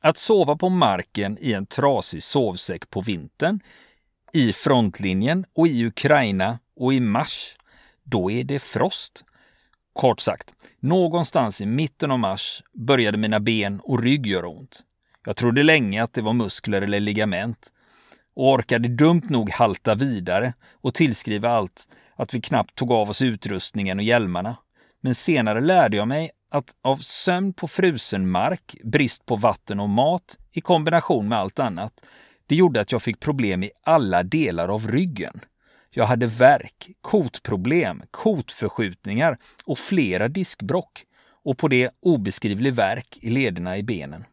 Att 0.00 0.16
sova 0.16 0.56
på 0.56 0.68
marken 0.68 1.38
i 1.40 1.52
en 1.52 1.66
trasig 1.66 2.22
sovsäck 2.22 2.90
på 2.90 3.00
vintern, 3.00 3.60
i 4.32 4.52
frontlinjen 4.52 5.44
och 5.54 5.68
i 5.68 5.86
Ukraina 5.86 6.58
och 6.76 6.94
i 6.94 7.00
mars, 7.00 7.56
då 8.02 8.30
är 8.30 8.44
det 8.44 8.58
frost. 8.58 9.24
Kort 9.92 10.20
sagt, 10.20 10.54
någonstans 10.80 11.60
i 11.60 11.66
mitten 11.66 12.10
av 12.10 12.18
mars 12.18 12.62
började 12.72 13.18
mina 13.18 13.40
ben 13.40 13.80
och 13.80 14.02
rygg 14.02 14.26
göra 14.26 14.48
ont. 14.48 14.80
Jag 15.24 15.36
trodde 15.36 15.62
länge 15.62 16.02
att 16.02 16.12
det 16.12 16.22
var 16.22 16.32
muskler 16.32 16.82
eller 16.82 17.00
ligament 17.00 17.72
och 18.38 18.52
orkade 18.52 18.88
dumt 18.88 19.22
nog 19.28 19.50
halta 19.50 19.94
vidare 19.94 20.54
och 20.72 20.94
tillskriva 20.94 21.50
allt 21.50 21.88
att 22.16 22.34
vi 22.34 22.40
knappt 22.40 22.74
tog 22.74 22.92
av 22.92 23.10
oss 23.10 23.22
utrustningen 23.22 23.98
och 23.98 24.04
hjälmarna. 24.04 24.56
Men 25.00 25.14
senare 25.14 25.60
lärde 25.60 25.96
jag 25.96 26.08
mig 26.08 26.30
att 26.50 26.70
av 26.82 26.96
sömn 26.96 27.52
på 27.52 27.68
frusen 27.68 28.30
mark, 28.30 28.76
brist 28.84 29.26
på 29.26 29.36
vatten 29.36 29.80
och 29.80 29.88
mat 29.88 30.38
i 30.52 30.60
kombination 30.60 31.28
med 31.28 31.38
allt 31.38 31.58
annat, 31.58 32.04
det 32.46 32.54
gjorde 32.54 32.80
att 32.80 32.92
jag 32.92 33.02
fick 33.02 33.20
problem 33.20 33.62
i 33.62 33.70
alla 33.82 34.22
delar 34.22 34.68
av 34.68 34.88
ryggen. 34.88 35.40
Jag 35.90 36.06
hade 36.06 36.26
värk, 36.26 36.90
kotproblem, 37.00 38.02
kotförskjutningar 38.10 39.38
och 39.64 39.78
flera 39.78 40.28
diskbrock 40.28 41.04
och 41.44 41.58
på 41.58 41.68
det 41.68 41.90
obeskrivlig 42.00 42.72
värk 42.72 43.18
i 43.20 43.30
lederna 43.30 43.78
i 43.78 43.82
benen. 43.82 44.24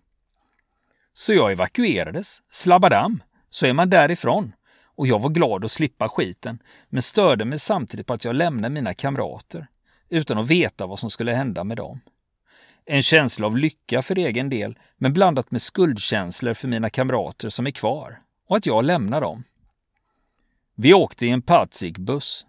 Så 1.13 1.33
jag 1.33 1.51
evakuerades, 1.51 2.41
slabbadam, 2.51 3.21
så 3.55 3.65
är 3.65 3.73
man 3.73 3.89
därifrån. 3.89 4.53
Och 4.85 5.07
jag 5.07 5.19
var 5.19 5.29
glad 5.29 5.65
att 5.65 5.71
slippa 5.71 6.09
skiten, 6.09 6.59
men 6.89 7.01
störde 7.01 7.45
mig 7.45 7.59
samtidigt 7.59 8.07
på 8.07 8.13
att 8.13 8.25
jag 8.25 8.35
lämnade 8.35 8.73
mina 8.73 8.93
kamrater 8.93 9.67
utan 10.09 10.37
att 10.37 10.47
veta 10.47 10.85
vad 10.85 10.99
som 10.99 11.09
skulle 11.09 11.33
hända 11.33 11.63
med 11.63 11.77
dem. 11.77 11.99
En 12.85 13.01
känsla 13.01 13.45
av 13.45 13.57
lycka 13.57 14.01
för 14.01 14.17
egen 14.17 14.49
del, 14.49 14.79
men 14.97 15.13
blandat 15.13 15.51
med 15.51 15.61
skuldkänslor 15.61 16.53
för 16.53 16.67
mina 16.67 16.89
kamrater 16.89 17.49
som 17.49 17.67
är 17.67 17.71
kvar 17.71 18.19
och 18.47 18.57
att 18.57 18.65
jag 18.65 18.85
lämnar 18.85 19.21
dem. 19.21 19.43
Vi 20.75 20.93
åkte 20.93 21.25
i 21.25 21.29
en 21.29 21.41
Patsik-buss. 21.41 22.45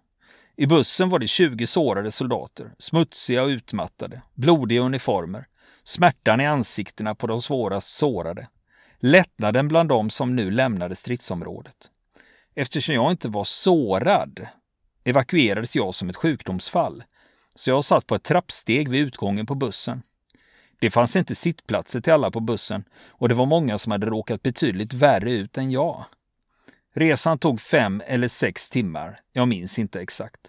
I 0.57 0.67
bussen 0.67 1.09
var 1.09 1.19
det 1.19 1.29
20 1.29 1.67
sårade 1.67 2.11
soldater, 2.11 2.73
smutsiga 2.79 3.43
och 3.43 3.49
utmattade, 3.49 4.23
blodiga 4.35 4.81
uniformer, 4.81 5.47
smärtan 5.85 6.41
i 6.41 6.47
ansiktena 6.47 7.15
på 7.15 7.27
de 7.27 7.43
svårast 7.43 7.97
sårade, 7.97 8.49
lättnaden 9.07 9.69
bland 9.69 9.89
dem 9.89 10.11
som 10.11 10.37
nu 10.37 10.51
lämnade 10.51 10.97
stridsområdet. 10.97 11.91
Eftersom 12.55 12.95
jag 12.95 13.11
inte 13.11 13.29
var 13.29 13.45
sårad 13.45 14.47
evakuerades 15.05 15.77
jag 15.77 15.95
som 15.95 16.09
ett 16.09 16.17
sjukdomsfall, 16.17 17.05
så 17.55 17.71
jag 17.71 17.85
satt 17.85 18.07
på 18.07 18.15
ett 18.15 18.23
trappsteg 18.23 18.89
vid 18.89 19.01
utgången 19.01 19.47
på 19.47 19.55
bussen. 19.55 20.03
Det 20.79 20.91
fanns 20.91 21.17
inte 21.17 21.35
sittplatser 21.35 22.01
till 22.01 22.13
alla 22.13 22.31
på 22.31 22.41
bussen 22.41 22.85
och 23.09 23.29
det 23.29 23.35
var 23.35 23.47
många 23.47 23.79
som 23.79 23.93
hade 23.93 24.07
råkat 24.07 24.43
betydligt 24.43 24.95
värre 24.95 25.33
ut 25.33 25.59
än 25.59 25.71
jag. 25.71 26.05
Resan 26.95 27.39
tog 27.39 27.61
fem 27.61 28.03
eller 28.07 28.29
sex 28.29 28.71
timmar, 28.71 29.21
jag 29.33 29.49
minns 29.49 29.79
inte 29.79 30.01
exakt. 30.01 30.41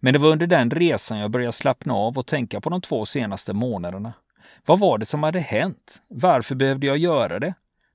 Men 0.00 0.12
det 0.12 0.18
var 0.18 0.28
under 0.28 0.46
den 0.46 0.70
resan 0.70 1.18
jag 1.18 1.30
började 1.30 1.52
slappna 1.52 1.94
av 1.94 2.18
och 2.18 2.26
tänka 2.26 2.60
på 2.60 2.70
de 2.70 2.80
två 2.80 3.06
senaste 3.06 3.52
månaderna. 3.52 4.12
Vad 4.66 4.78
var 4.78 4.98
det 4.98 5.06
som 5.06 5.22
hade 5.22 5.40
hänt? 5.40 6.02
Varför 6.08 6.54
behövde 6.54 6.86
jag 6.86 6.98
göra 6.98 7.38
det? 7.38 7.54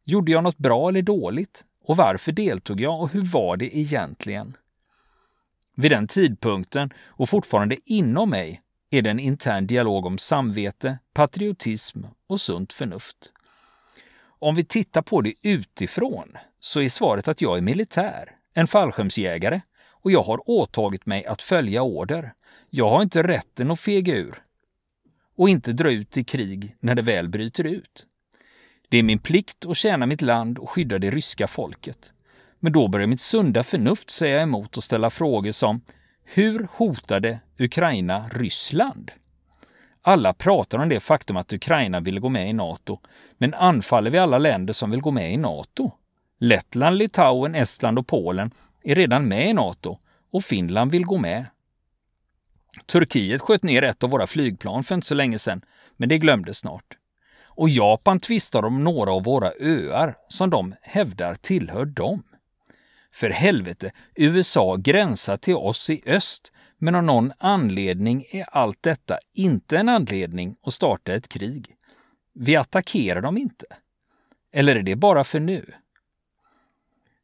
Gjorde 0.09 0.31
jag 0.31 0.43
något 0.43 0.57
bra 0.57 0.89
eller 0.89 1.01
dåligt? 1.01 1.65
Och 1.83 1.97
varför 1.97 2.31
deltog 2.31 2.81
jag 2.81 3.01
och 3.01 3.11
hur 3.11 3.21
var 3.21 3.57
det 3.57 3.77
egentligen? 3.77 4.57
Vid 5.75 5.91
den 5.91 6.07
tidpunkten 6.07 6.93
och 7.05 7.29
fortfarande 7.29 7.77
inom 7.85 8.29
mig 8.29 8.61
är 8.89 9.01
det 9.01 9.09
en 9.09 9.19
intern 9.19 9.67
dialog 9.67 10.05
om 10.05 10.17
samvete, 10.17 10.99
patriotism 11.13 12.03
och 12.27 12.41
sunt 12.41 12.73
förnuft. 12.73 13.33
Om 14.39 14.55
vi 14.55 14.63
tittar 14.63 15.01
på 15.01 15.21
det 15.21 15.33
utifrån 15.41 16.37
så 16.59 16.81
är 16.81 16.89
svaret 16.89 17.27
att 17.27 17.41
jag 17.41 17.57
är 17.57 17.61
militär, 17.61 18.35
en 18.53 18.67
fallskärmsjägare 18.67 19.61
och 19.89 20.11
jag 20.11 20.23
har 20.23 20.49
åtagit 20.49 21.05
mig 21.05 21.25
att 21.25 21.41
följa 21.41 21.81
order. 21.81 22.33
Jag 22.69 22.89
har 22.89 23.01
inte 23.01 23.23
rätten 23.23 23.71
att 23.71 23.79
fega 23.79 24.15
ur 24.15 24.43
och 25.35 25.49
inte 25.49 25.73
dra 25.73 25.91
ut 25.91 26.17
i 26.17 26.23
krig 26.23 26.75
när 26.79 26.95
det 26.95 27.01
väl 27.01 27.29
bryter 27.29 27.63
ut. 27.63 28.07
Det 28.89 28.98
är 28.98 29.03
min 29.03 29.20
plikt 29.20 29.65
att 29.65 29.77
tjäna 29.77 30.06
mitt 30.06 30.22
land 30.22 30.58
och 30.58 30.70
skydda 30.70 31.00
det 31.00 31.10
ryska 31.10 31.48
folket. 31.48 32.13
Men 32.60 32.74
då 32.74 32.88
börjar 32.88 33.08
mitt 33.08 33.22
sunda 33.22 33.63
förnuft 33.63 34.10
säga 34.10 34.41
emot 34.41 34.77
och 34.77 34.84
ställa 34.84 35.10
frågor 35.10 35.51
som 35.51 35.82
hur 36.24 36.67
hotade 36.72 37.39
Ukraina 37.60 38.29
Ryssland? 38.29 39.12
Alla 40.01 40.34
pratar 40.34 40.77
om 40.77 40.89
det 40.89 41.00
faktum 41.00 41.38
att 41.38 41.53
Ukraina 41.53 42.00
ville 42.00 42.20
gå 42.20 42.29
med 42.29 42.50
i 42.50 42.53
Nato, 42.53 43.00
men 43.38 43.53
anfaller 43.53 44.12
vi 44.12 44.17
alla 44.17 44.38
länder 44.38 44.74
som 44.74 44.91
vill 44.91 45.01
gå 45.01 45.12
med 45.12 45.34
i 45.34 45.38
Nato? 45.38 45.91
Lettland, 46.39 46.98
Litauen, 46.98 47.56
Estland 47.56 48.00
och 48.00 48.08
Polen 48.08 48.51
är 48.84 48.96
redan 48.96 49.27
med 49.27 49.50
i 49.50 49.53
Nato 49.53 49.98
och 50.32 50.44
Finland 50.44 50.91
vill 50.91 51.06
gå 51.06 51.17
med. 51.17 51.46
Turkiet 52.86 53.41
sköt 53.41 53.63
ner 53.63 53.82
ett 53.82 54.03
av 54.03 54.10
våra 54.10 54.27
flygplan 54.27 54.84
för 54.84 54.96
inte 54.96 55.08
så 55.08 55.15
länge 55.15 55.39
sedan, 55.39 55.62
men 55.98 56.10
det 56.10 56.17
glömdes 56.17 56.58
snart. 56.58 56.98
Och 57.57 57.69
Japan 57.69 58.19
tvistar 58.19 58.65
om 58.65 58.83
några 58.83 59.11
av 59.11 59.23
våra 59.23 59.51
öar 59.59 60.15
som 60.27 60.49
de 60.49 60.75
hävdar 60.81 61.35
tillhör 61.35 61.85
dem. 61.85 62.23
För 63.11 63.29
helvete, 63.29 63.91
USA 64.15 64.75
gränsar 64.75 65.37
till 65.37 65.55
oss 65.55 65.89
i 65.89 66.03
öst, 66.05 66.51
men 66.77 66.95
av 66.95 67.03
någon 67.03 67.31
anledning 67.37 68.25
är 68.31 68.45
allt 68.51 68.83
detta 68.83 69.19
inte 69.33 69.77
en 69.77 69.89
anledning 69.89 70.55
att 70.63 70.73
starta 70.73 71.13
ett 71.13 71.29
krig. 71.29 71.75
Vi 72.33 72.55
attackerar 72.55 73.21
dem 73.21 73.37
inte. 73.37 73.65
Eller 74.51 74.75
är 74.75 74.83
det 74.83 74.95
bara 74.95 75.23
för 75.23 75.39
nu? 75.39 75.73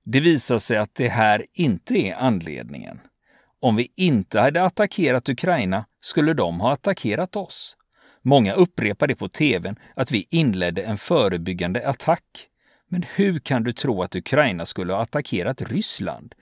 Det 0.03 0.19
visar 0.19 0.59
sig 0.59 0.77
att 0.77 0.95
det 0.95 1.09
här 1.09 1.45
inte 1.53 1.93
är 1.93 2.15
anledningen. 2.15 2.99
Om 3.59 3.75
vi 3.75 3.91
inte 3.95 4.39
hade 4.39 4.63
attackerat 4.63 5.29
Ukraina 5.29 5.85
skulle 6.01 6.33
de 6.33 6.59
ha 6.59 6.73
attackerat 6.73 7.35
oss. 7.35 7.77
Många 8.24 8.53
upprepar 8.53 9.08
det 9.08 9.15
på 9.15 9.30
tvn 9.30 9.75
att 9.96 10.12
vi 10.12 10.27
inledde 10.30 10.82
en 10.82 10.98
förebyggande 10.98 11.89
attack. 11.89 12.24
Men 12.89 13.03
hur 13.15 13.39
kan 13.39 13.63
du 13.63 13.74
tro 13.74 14.03
att 14.03 14.15
Ukraina 14.15 14.65
skulle 14.65 14.94
ha 14.94 15.01
attackerat 15.01 15.62
Ryssland? 15.62 16.36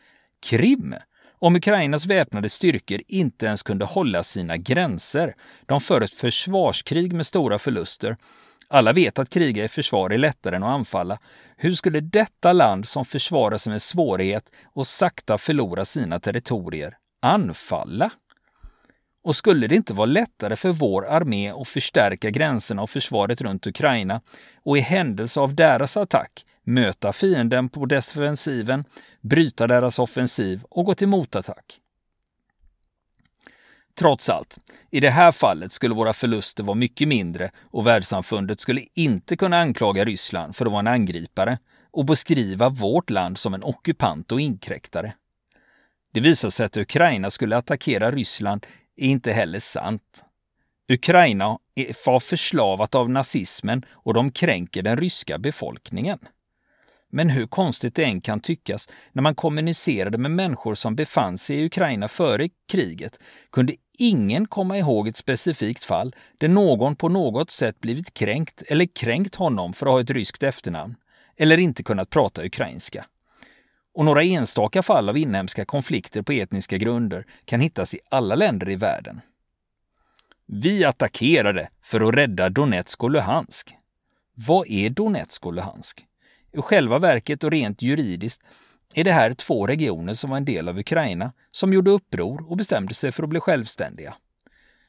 Krim? 0.46 0.96
Om 1.40 1.56
Ukrainas 1.56 2.06
väpnade 2.06 2.50
styrkor 2.50 3.02
inte 3.08 3.46
ens 3.46 3.64
kunde 3.64 3.86
hålla 3.86 4.24
sina 4.24 4.58
gränser. 4.58 5.36
De 5.66 5.82
för 5.82 6.02
ett 6.02 6.14
försvarskrig 6.14 7.14
med 7.14 7.26
stora 7.26 7.60
förluster. 7.60 8.18
Alla 8.68 8.94
vet 8.94 9.20
att 9.20 9.30
kriga 9.30 9.64
i 9.64 9.68
försvar 9.68 10.10
är 10.10 10.18
lättare 10.18 10.56
än 10.56 10.64
att 10.64 10.70
anfalla. 10.70 11.20
Hur 11.58 11.74
skulle 11.74 12.00
detta 12.00 12.54
land 12.54 12.88
som 12.88 13.06
försvarar 13.06 13.58
sig 13.58 13.72
med 13.72 13.82
svårighet 13.82 14.52
och 14.74 14.88
sakta 14.88 15.38
förlora 15.38 15.86
sina 15.86 16.20
territorier 16.20 16.98
anfalla? 17.22 18.12
Och 19.24 19.36
skulle 19.36 19.68
det 19.68 19.76
inte 19.76 19.94
vara 19.94 20.06
lättare 20.06 20.56
för 20.56 20.70
vår 20.70 21.06
armé 21.08 21.50
att 21.50 21.68
förstärka 21.68 22.30
gränserna 22.30 22.82
och 22.82 22.90
försvaret 22.90 23.42
runt 23.42 23.68
Ukraina 23.68 24.22
och 24.64 24.78
i 24.78 24.82
händelse 24.82 25.40
av 25.40 25.56
deras 25.56 25.98
attack 25.98 26.46
möta 26.64 27.14
fienden 27.14 27.70
på 27.70 27.86
defensiven, 27.86 28.84
bryta 29.22 29.68
deras 29.68 30.00
offensiv 30.00 30.64
och 30.70 30.86
gå 30.86 30.96
till 30.96 31.08
motattack? 31.08 31.82
Trots 33.96 34.30
allt, 34.30 34.58
i 34.92 35.00
det 35.00 35.10
här 35.10 35.32
fallet 35.32 35.72
skulle 35.72 35.96
våra 35.96 36.14
förluster 36.14 36.64
vara 36.64 36.76
mycket 36.76 37.08
mindre 37.08 37.52
och 37.62 37.88
världssamfundet 37.88 38.60
skulle 38.60 38.86
inte 38.94 39.38
kunna 39.38 39.58
anklaga 39.58 40.06
Ryssland 40.06 40.56
för 40.56 40.66
att 40.66 40.72
vara 40.72 40.80
en 40.80 40.88
angripare 40.88 41.58
och 41.92 42.06
beskriva 42.06 42.70
vårt 42.70 43.10
land 43.10 43.38
som 43.38 43.54
en 43.54 43.64
ockupant 43.64 44.32
och 44.32 44.42
inkräktare. 44.42 45.14
Det 46.14 46.20
visade 46.20 46.52
sig 46.52 46.66
att 46.66 46.78
Ukraina 46.78 47.30
skulle 47.30 47.58
attackera 47.58 48.12
Ryssland 48.12 48.66
är 49.02 49.08
inte 49.08 49.32
heller 49.32 49.60
sant. 49.60 50.24
Ukraina 50.90 51.58
var 52.06 52.20
förslavat 52.20 52.96
av 52.96 53.10
nazismen 53.10 53.86
och 53.92 54.14
de 54.14 54.32
kränker 54.32 54.82
den 54.82 54.98
ryska 54.98 55.38
befolkningen. 55.38 56.20
Men 57.10 57.30
hur 57.30 57.48
konstigt 57.48 57.96
det 57.96 58.04
än 58.04 58.22
kan 58.22 58.40
tyckas, 58.40 58.90
när 59.12 59.22
man 59.22 59.36
kommunicerade 59.36 60.18
med 60.18 60.32
människor 60.32 60.76
som 60.76 60.96
befann 60.96 61.38
sig 61.38 61.58
i 61.58 61.66
Ukraina 61.66 62.08
före 62.08 62.50
kriget 62.72 63.20
kunde 63.52 63.76
ingen 63.98 64.48
komma 64.48 64.78
ihåg 64.78 65.08
ett 65.08 65.18
specifikt 65.18 65.84
fall 65.84 66.16
där 66.38 66.48
någon 66.48 66.96
på 66.96 67.10
något 67.10 67.52
sätt 67.52 67.80
blivit 67.80 68.14
kränkt 68.14 68.64
eller 68.68 68.86
kränkt 68.86 69.36
honom 69.36 69.74
för 69.74 69.86
att 69.86 69.92
ha 69.92 70.02
ett 70.02 70.12
ryskt 70.12 70.44
efternamn 70.44 70.96
eller 71.38 71.58
inte 71.58 71.84
kunnat 71.84 72.10
prata 72.10 72.46
ukrainska. 72.46 73.06
Och 73.94 74.06
några 74.06 74.24
enstaka 74.24 74.82
fall 74.82 75.10
av 75.10 75.18
inhemska 75.18 75.66
konflikter 75.66 76.22
på 76.22 76.32
etniska 76.32 76.78
grunder 76.78 77.26
kan 77.46 77.60
hittas 77.60 77.94
i 77.94 78.00
alla 78.10 78.36
länder 78.36 78.70
i 78.70 78.76
världen. 78.76 79.22
Vi 80.46 80.86
attackerade 80.86 81.70
för 81.84 82.02
att 82.02 82.16
rädda 82.16 82.50
Donetsk 82.50 83.04
och 83.04 83.12
Luhansk. 83.12 83.76
Vad 84.34 84.68
är 84.68 84.90
Donetsk 84.90 85.46
och 85.46 85.54
Luhansk? 85.54 86.06
I 86.54 86.62
själva 86.62 87.00
verket 87.00 87.44
och 87.44 87.52
rent 87.52 87.82
juridiskt 87.82 88.42
är 88.94 89.04
det 89.04 89.12
här 89.12 89.34
två 89.34 89.68
regioner 89.68 90.14
som 90.14 90.30
var 90.30 90.38
en 90.38 90.46
del 90.46 90.70
av 90.70 90.80
Ukraina 90.80 91.34
som 91.52 91.74
gjorde 91.74 91.92
uppror 91.92 92.52
och 92.52 92.58
bestämde 92.58 92.94
sig 92.94 93.12
för 93.12 93.24
att 93.24 93.30
bli 93.30 93.40
självständiga. 93.40 94.14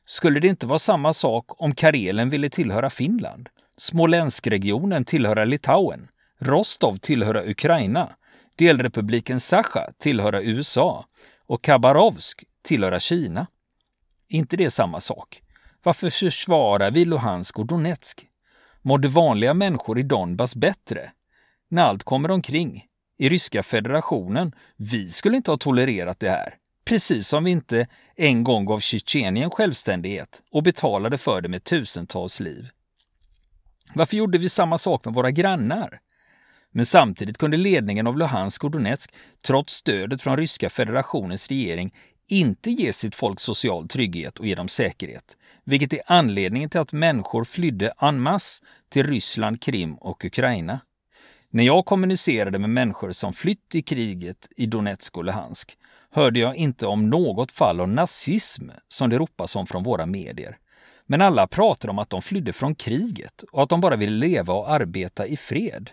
Skulle 0.05 0.41
det 0.41 0.49
inte 0.49 0.67
vara 0.67 0.79
samma 0.79 1.13
sak 1.13 1.63
om 1.63 1.75
Karelen 1.75 2.31
ville 2.31 2.51
tillhöra 2.51 2.91
Finland, 2.91 3.49
Smolenskregionen 3.77 5.05
tillhöra 5.05 5.45
Litauen, 5.45 6.09
Rostov 6.39 6.97
tillhöra 6.97 7.45
Ukraina, 7.45 8.11
delrepubliken 8.57 9.41
Sacha 9.41 9.93
tillhöra 9.99 10.43
USA 10.43 11.07
och 11.47 11.63
Khabarovsk 11.63 12.45
tillhöra 12.63 13.01
Kina? 13.01 13.47
inte 14.33 14.57
det 14.57 14.71
samma 14.71 15.01
sak? 15.01 15.43
Varför 15.83 16.11
försvarar 16.11 16.91
vi 16.91 17.05
Luhansk 17.05 17.59
och 17.59 17.67
Donetsk? 17.67 18.27
Mådde 18.83 19.09
vanliga 19.09 19.55
människor 19.55 19.99
i 19.99 20.03
Donbas 20.03 20.57
bättre? 20.57 21.13
När 21.69 21.83
allt 21.83 22.05
kommer 22.05 22.31
omkring, 22.31 22.87
i 23.19 23.29
ryska 23.29 23.63
federationen, 23.63 24.53
vi 24.77 25.11
skulle 25.11 25.37
inte 25.37 25.51
ha 25.51 25.59
tolererat 25.59 26.21
det 26.21 26.31
här. 26.31 26.55
Precis 26.85 27.29
som 27.29 27.45
vi 27.45 27.51
inte 27.51 27.87
en 28.17 28.45
gång 28.45 28.65
gav 28.65 28.81
Tjetjenien 28.81 29.51
självständighet 29.51 30.43
och 30.51 30.63
betalade 30.63 31.19
för 31.19 31.41
det 31.41 31.49
med 31.49 31.65
tusentals 31.65 32.41
liv. 32.41 32.69
Varför 33.95 34.17
gjorde 34.17 34.39
vi 34.39 34.49
samma 34.49 34.79
sak 34.79 35.05
med 35.05 35.15
våra 35.15 35.31
grannar? 35.31 36.01
Men 36.73 36.85
samtidigt 36.85 37.39
kunde 37.39 37.57
ledningen 37.57 38.07
av 38.07 38.19
Luhansk 38.19 38.65
och 38.65 38.71
Donetsk, 38.71 39.15
trots 39.43 39.75
stödet 39.75 40.23
från 40.23 40.37
ryska 40.37 40.71
federationens 40.71 41.49
regering, 41.49 41.95
inte 42.29 42.71
ge 42.71 42.93
sitt 42.93 43.15
folk 43.15 43.41
social 43.41 43.89
trygghet 43.89 44.39
och 44.39 44.47
ge 44.47 44.55
dem 44.55 44.69
säkerhet, 44.69 45.37
vilket 45.65 45.93
är 45.93 46.01
anledningen 46.07 46.71
till 46.71 46.81
att 46.81 46.93
människor 46.93 47.45
flydde 47.45 47.93
en 48.01 48.21
masse 48.21 48.63
till 48.89 49.07
Ryssland, 49.07 49.63
Krim 49.63 49.95
och 49.95 50.25
Ukraina. 50.25 50.81
När 51.51 51.65
jag 51.65 51.85
kommunicerade 51.85 52.59
med 52.59 52.71
människor 52.71 53.13
som 53.13 53.33
flytt 53.33 53.75
i 53.75 53.83
kriget 53.83 54.49
i 54.57 54.67
Donetsk 54.67 55.17
och 55.17 55.25
Luhansk 55.25 55.77
hörde 56.11 56.41
jag 56.41 56.57
inte 56.57 56.87
om 56.87 57.11
något 57.11 57.53
fall 57.53 57.81
av 57.81 57.89
nazism 57.89 58.71
som 58.89 59.11
det 59.11 59.19
ropas 59.19 59.57
om 59.57 59.67
från 59.67 59.83
våra 59.83 60.07
medier. 60.07 60.59
Men 61.07 61.23
alla 61.23 61.47
pratar 61.47 61.89
om 61.89 61.99
att 61.99 62.11
de 62.11 62.23
flydde 62.23 62.53
från 62.53 62.75
kriget 62.75 63.45
och 63.53 63.63
att 63.63 63.69
de 63.69 63.81
bara 63.81 63.97
ville 63.97 64.27
leva 64.27 64.55
och 64.55 64.71
arbeta 64.71 65.27
i 65.27 65.37
fred. 65.37 65.91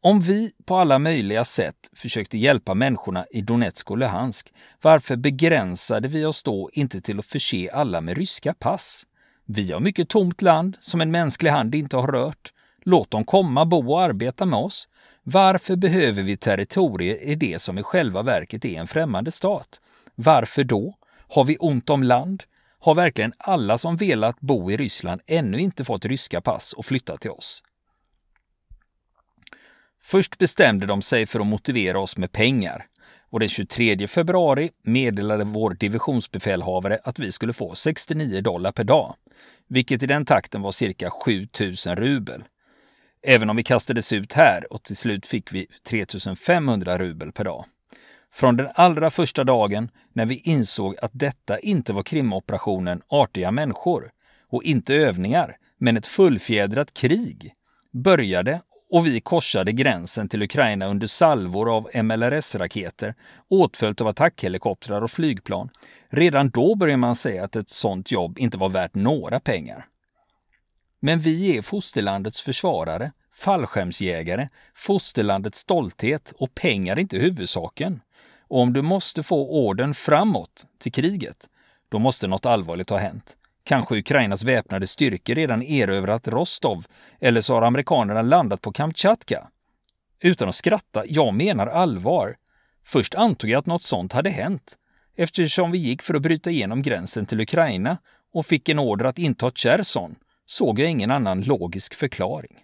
Om 0.00 0.20
vi 0.20 0.52
på 0.64 0.76
alla 0.76 0.98
möjliga 0.98 1.44
sätt 1.44 1.90
försökte 1.96 2.38
hjälpa 2.38 2.74
människorna 2.74 3.26
i 3.30 3.40
Donetsk 3.40 3.90
och 3.90 3.98
Luhansk, 3.98 4.52
varför 4.82 5.16
begränsade 5.16 6.08
vi 6.08 6.24
oss 6.24 6.42
då 6.42 6.70
inte 6.72 7.00
till 7.00 7.18
att 7.18 7.26
förse 7.26 7.70
alla 7.72 8.00
med 8.00 8.16
ryska 8.16 8.54
pass? 8.54 9.06
Vi 9.46 9.72
har 9.72 9.80
mycket 9.80 10.08
tomt 10.08 10.42
land 10.42 10.76
som 10.80 11.00
en 11.00 11.10
mänsklig 11.10 11.50
hand 11.50 11.74
inte 11.74 11.96
har 11.96 12.06
rört. 12.06 12.52
Låt 12.82 13.10
dem 13.10 13.24
komma, 13.24 13.64
bo 13.64 13.92
och 13.92 14.02
arbeta 14.02 14.46
med 14.46 14.58
oss. 14.58 14.88
Varför 15.22 15.76
behöver 15.76 16.22
vi 16.22 16.36
territorier 16.36 17.22
i 17.22 17.34
det 17.34 17.58
som 17.58 17.78
i 17.78 17.82
själva 17.82 18.22
verket 18.22 18.64
är 18.64 18.80
en 18.80 18.86
främmande 18.86 19.30
stat? 19.30 19.80
Varför 20.14 20.64
då? 20.64 20.94
Har 21.28 21.44
vi 21.44 21.56
ont 21.56 21.90
om 21.90 22.02
land? 22.02 22.44
Har 22.78 22.94
verkligen 22.94 23.32
alla 23.38 23.78
som 23.78 23.96
velat 23.96 24.40
bo 24.40 24.70
i 24.70 24.76
Ryssland 24.76 25.20
ännu 25.26 25.58
inte 25.58 25.84
fått 25.84 26.04
ryska 26.04 26.40
pass 26.40 26.72
och 26.72 26.84
flyttat 26.84 27.20
till 27.20 27.30
oss? 27.30 27.62
Först 30.10 30.38
bestämde 30.38 30.86
de 30.86 31.02
sig 31.02 31.26
för 31.26 31.40
att 31.40 31.46
motivera 31.46 32.00
oss 32.00 32.16
med 32.16 32.32
pengar 32.32 32.86
och 33.30 33.40
den 33.40 33.48
23 33.48 34.06
februari 34.06 34.70
meddelade 34.82 35.44
vår 35.44 35.74
divisionsbefälhavare 35.74 36.98
att 37.04 37.18
vi 37.18 37.32
skulle 37.32 37.52
få 37.52 37.74
69 37.74 38.40
dollar 38.40 38.72
per 38.72 38.84
dag, 38.84 39.14
vilket 39.66 40.02
i 40.02 40.06
den 40.06 40.24
takten 40.24 40.62
var 40.62 40.72
cirka 40.72 41.10
7000 41.10 41.96
rubel. 41.96 42.44
Även 43.22 43.50
om 43.50 43.56
vi 43.56 43.62
kastades 43.62 44.12
ut 44.12 44.32
här 44.32 44.72
och 44.72 44.82
till 44.82 44.96
slut 44.96 45.26
fick 45.26 45.52
vi 45.52 45.66
3500 45.88 46.98
rubel 46.98 47.32
per 47.32 47.44
dag. 47.44 47.64
Från 48.32 48.56
den 48.56 48.68
allra 48.74 49.10
första 49.10 49.44
dagen 49.44 49.90
när 50.12 50.26
vi 50.26 50.36
insåg 50.36 50.96
att 51.02 51.12
detta 51.14 51.58
inte 51.58 51.92
var 51.92 52.02
krimoperationen 52.02 53.02
Artiga 53.08 53.50
människor 53.50 54.10
och 54.48 54.62
inte 54.62 54.94
övningar, 54.94 55.56
men 55.78 55.96
ett 55.96 56.06
fullfjädrat 56.06 56.94
krig, 56.94 57.54
började 57.92 58.60
och 58.90 59.06
vi 59.06 59.20
korsade 59.20 59.72
gränsen 59.72 60.28
till 60.28 60.42
Ukraina 60.42 60.86
under 60.86 61.06
salvor 61.06 61.76
av 61.76 61.88
MLRS-raketer, 61.94 63.14
åtföljt 63.48 64.00
av 64.00 64.06
attackhelikoptrar 64.06 65.02
och 65.02 65.10
flygplan. 65.10 65.70
Redan 66.08 66.50
då 66.50 66.74
började 66.74 66.96
man 66.96 67.16
säga 67.16 67.44
att 67.44 67.56
ett 67.56 67.70
sådant 67.70 68.10
jobb 68.10 68.38
inte 68.38 68.58
var 68.58 68.68
värt 68.68 68.94
några 68.94 69.40
pengar. 69.40 69.86
Men 71.00 71.20
vi 71.20 71.56
är 71.56 71.62
fosterlandets 71.62 72.42
försvarare, 72.42 73.12
fallskärmsjägare, 73.32 74.48
fosterlandets 74.74 75.58
stolthet 75.58 76.32
och 76.38 76.54
pengar 76.54 76.96
är 76.96 77.00
inte 77.00 77.18
huvudsaken. 77.18 78.00
Och 78.48 78.60
om 78.60 78.72
du 78.72 78.82
måste 78.82 79.22
få 79.22 79.66
orden 79.66 79.94
framåt 79.94 80.66
till 80.78 80.92
kriget, 80.92 81.48
då 81.88 81.98
måste 81.98 82.26
något 82.26 82.46
allvarligt 82.46 82.90
ha 82.90 82.98
hänt. 82.98 83.37
Kanske 83.68 83.98
Ukrainas 83.98 84.42
väpnade 84.44 84.86
styrkor 84.86 85.34
redan 85.34 85.62
erövrat 85.62 86.28
Rostov 86.28 86.86
eller 87.20 87.40
så 87.40 87.54
har 87.54 87.62
amerikanerna 87.62 88.22
landat 88.22 88.60
på 88.60 88.72
Kamtjatka. 88.72 89.48
Utan 90.20 90.48
att 90.48 90.54
skratta, 90.54 91.02
jag 91.06 91.34
menar 91.34 91.66
allvar. 91.66 92.36
Först 92.84 93.14
antog 93.14 93.50
jag 93.50 93.58
att 93.58 93.66
något 93.66 93.82
sånt 93.82 94.12
hade 94.12 94.30
hänt 94.30 94.76
eftersom 95.16 95.70
vi 95.70 95.78
gick 95.78 96.02
för 96.02 96.14
att 96.14 96.22
bryta 96.22 96.50
igenom 96.50 96.82
gränsen 96.82 97.26
till 97.26 97.40
Ukraina 97.40 97.98
och 98.32 98.46
fick 98.46 98.68
en 98.68 98.78
order 98.78 99.04
att 99.04 99.18
inta 99.18 99.50
Cherson 99.50 100.14
såg 100.44 100.78
jag 100.78 100.90
ingen 100.90 101.10
annan 101.10 101.42
logisk 101.42 101.94
förklaring. 101.94 102.58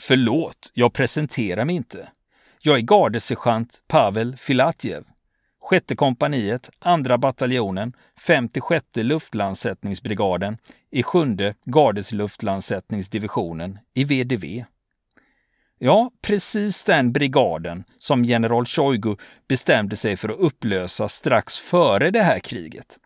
Förlåt, 0.00 0.70
jag 0.74 0.92
presenterar 0.92 1.64
mig 1.64 1.76
inte. 1.76 2.08
Jag 2.60 2.76
är 2.76 2.82
gardesergeant 2.82 3.82
Pavel 3.88 4.36
Filatjev 4.36 5.04
sjätte 5.64 5.96
kompaniet, 5.96 6.70
andra 6.78 7.18
bataljonen, 7.18 7.92
56 8.26 8.84
luftlandsättningsbrigaden 8.94 10.56
i 10.90 11.02
sjunde 11.02 11.54
gardesluftlandsättningsdivisionen 11.64 13.78
i 13.94 14.04
VDV. 14.04 14.64
Ja, 15.78 16.10
precis 16.22 16.84
den 16.84 17.12
brigaden 17.12 17.84
som 17.98 18.24
general 18.24 18.66
Shoigu 18.66 19.16
bestämde 19.48 19.96
sig 19.96 20.16
för 20.16 20.28
att 20.28 20.38
upplösa 20.38 21.08
strax 21.08 21.58
före 21.58 22.10
det 22.10 22.22
här 22.22 22.38
kriget. 22.38 22.98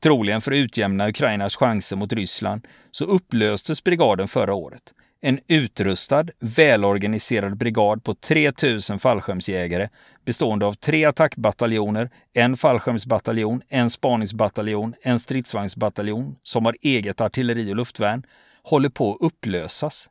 Troligen 0.00 0.40
för 0.40 0.52
att 0.52 0.58
utjämna 0.58 1.08
Ukrainas 1.08 1.56
chanser 1.56 1.96
mot 1.96 2.12
Ryssland 2.12 2.68
så 2.90 3.04
upplöstes 3.04 3.84
brigaden 3.84 4.28
förra 4.28 4.54
året 4.54 4.94
en 5.20 5.40
utrustad, 5.46 6.30
välorganiserad 6.38 7.56
brigad 7.56 8.04
på 8.04 8.14
3000 8.14 8.98
fallskärmsjägare 8.98 9.88
bestående 10.24 10.66
av 10.66 10.72
tre 10.72 11.04
attackbataljoner, 11.04 12.10
en 12.32 12.56
fallskärmsbataljon, 12.56 13.62
en 13.68 13.90
spaningsbataljon, 13.90 14.94
en 15.02 15.18
stridsvagnsbataljon 15.18 16.36
som 16.42 16.64
har 16.64 16.76
eget 16.82 17.20
artilleri 17.20 17.72
och 17.72 17.76
luftvärn, 17.76 18.22
håller 18.62 18.88
på 18.88 19.14
att 19.14 19.20
upplösas. 19.20 20.08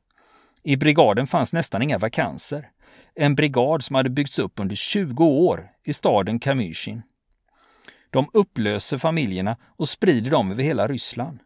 I 0.63 0.77
brigaden 0.77 1.27
fanns 1.27 1.53
nästan 1.53 1.81
inga 1.81 1.97
vakanser. 1.97 2.69
En 3.15 3.35
brigad 3.35 3.83
som 3.83 3.95
hade 3.95 4.09
byggts 4.09 4.39
upp 4.39 4.59
under 4.59 4.75
20 4.75 5.25
år 5.25 5.69
i 5.85 5.93
staden 5.93 6.39
Kamyshin. 6.39 7.01
De 8.09 8.29
upplöser 8.33 8.97
familjerna 8.97 9.55
och 9.77 9.89
sprider 9.89 10.31
dem 10.31 10.51
över 10.51 10.63
hela 10.63 10.87
Ryssland. 10.87 11.39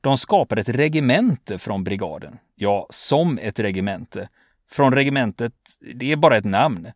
De 0.00 0.16
skapar 0.16 0.56
ett 0.56 0.68
regemente 0.68 1.58
från 1.58 1.84
brigaden. 1.84 2.38
Ja, 2.54 2.86
som 2.90 3.38
ett 3.38 3.60
regemente. 3.60 4.28
Från 4.70 4.94
regementet, 4.94 5.52
det 5.94 6.12
är 6.12 6.16
bara 6.16 6.36
ett 6.36 6.44
namn. 6.44 6.90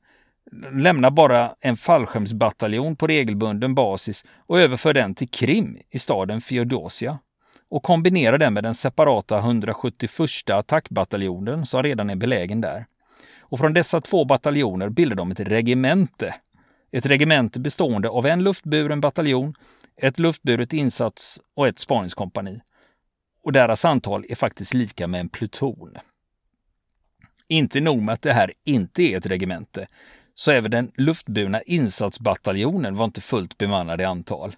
Lämnar 0.72 1.10
bara 1.10 1.54
en 1.60 1.76
fallskärmsbataljon 1.76 2.96
på 2.96 3.06
regelbunden 3.06 3.74
basis 3.74 4.24
och 4.46 4.60
överför 4.60 4.92
den 4.92 5.14
till 5.14 5.28
Krim 5.28 5.78
i 5.90 5.98
staden 5.98 6.40
Feodosia 6.40 7.18
och 7.70 7.82
kombinerar 7.82 8.38
den 8.38 8.54
med 8.54 8.64
den 8.64 8.74
separata 8.74 9.38
171 9.38 10.10
attackbataljonen 10.50 11.66
som 11.66 11.82
redan 11.82 12.10
är 12.10 12.16
belägen 12.16 12.60
där. 12.60 12.86
Och 13.40 13.58
från 13.58 13.74
dessa 13.74 14.00
två 14.00 14.24
bataljoner 14.24 14.88
bildar 14.88 15.16
de 15.16 15.30
ett 15.30 15.40
regemente. 15.40 16.34
Ett 16.90 17.06
regemente 17.06 17.60
bestående 17.60 18.08
av 18.08 18.26
en 18.26 18.44
luftburen 18.44 19.00
bataljon, 19.00 19.54
ett 19.96 20.18
luftburet 20.18 20.72
insats 20.72 21.40
och 21.54 21.68
ett 21.68 21.78
spaningskompani 21.78 22.60
och 23.44 23.52
deras 23.52 23.84
antal 23.84 24.24
är 24.28 24.34
faktiskt 24.34 24.74
lika 24.74 25.06
med 25.06 25.20
en 25.20 25.28
pluton. 25.28 25.96
Inte 27.48 27.80
nog 27.80 28.02
med 28.02 28.12
att 28.12 28.22
det 28.22 28.32
här 28.32 28.52
inte 28.64 29.02
är 29.02 29.16
ett 29.16 29.26
regemente, 29.26 29.86
så 30.34 30.50
även 30.50 30.70
den 30.70 30.90
luftburna 30.94 31.62
insatsbataljonen 31.62 32.96
var 32.96 33.04
inte 33.04 33.20
fullt 33.20 33.58
bemannad 33.58 34.00
i 34.00 34.04
antal. 34.04 34.56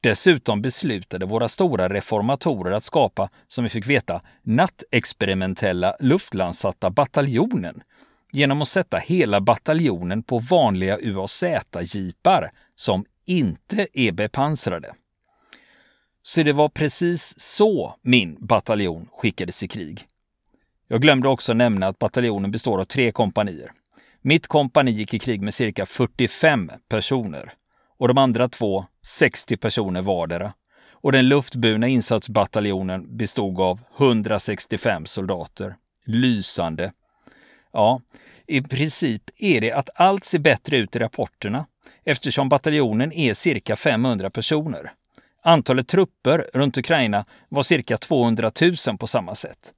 Dessutom 0.00 0.62
beslutade 0.62 1.26
våra 1.26 1.48
stora 1.48 1.88
reformatorer 1.88 2.72
att 2.72 2.84
skapa, 2.84 3.28
som 3.48 3.64
vi 3.64 3.70
fick 3.70 3.86
veta, 3.86 4.20
nattexperimentella 4.42 5.96
luftlandsatta 6.00 6.90
bataljonen 6.90 7.82
genom 8.32 8.62
att 8.62 8.68
sätta 8.68 8.98
hela 8.98 9.40
bataljonen 9.40 10.22
på 10.22 10.38
vanliga 10.38 10.98
UAZ-jeepar 10.98 12.50
som 12.74 13.04
inte 13.24 13.88
är 13.92 14.12
bepansrade. 14.12 14.94
Så 16.22 16.42
det 16.42 16.52
var 16.52 16.68
precis 16.68 17.40
så 17.40 17.94
min 18.02 18.36
bataljon 18.40 19.08
skickades 19.12 19.62
i 19.62 19.68
krig. 19.68 20.06
Jag 20.88 21.00
glömde 21.02 21.28
också 21.28 21.52
nämna 21.54 21.86
att 21.86 21.98
bataljonen 21.98 22.50
består 22.50 22.80
av 22.80 22.84
tre 22.84 23.12
kompanier. 23.12 23.72
Mitt 24.20 24.46
kompani 24.46 24.90
gick 24.90 25.14
i 25.14 25.18
krig 25.18 25.42
med 25.42 25.54
cirka 25.54 25.86
45 25.86 26.70
personer 26.88 27.52
och 27.98 28.08
de 28.08 28.18
andra 28.18 28.48
två 28.48 28.86
60 29.06 29.56
personer 29.56 30.02
vardera. 30.02 30.52
Och 30.90 31.12
den 31.12 31.28
luftburna 31.28 31.88
insatsbataljonen 31.88 33.16
bestod 33.16 33.60
av 33.60 33.80
165 33.96 35.06
soldater. 35.06 35.76
Lysande. 36.04 36.92
Ja, 37.72 38.00
i 38.46 38.62
princip 38.62 39.22
är 39.36 39.60
det 39.60 39.72
att 39.72 39.90
allt 39.94 40.24
ser 40.24 40.38
bättre 40.38 40.76
ut 40.76 40.96
i 40.96 40.98
rapporterna 40.98 41.66
eftersom 42.04 42.48
bataljonen 42.48 43.12
är 43.12 43.34
cirka 43.34 43.76
500 43.76 44.30
personer. 44.30 44.92
Antalet 45.44 45.88
trupper 45.88 46.46
runt 46.54 46.78
Ukraina 46.78 47.24
var 47.48 47.62
cirka 47.62 47.96
200 47.96 48.50
000 48.86 48.98
på 48.98 49.06
samma 49.06 49.34
sätt. 49.34 49.72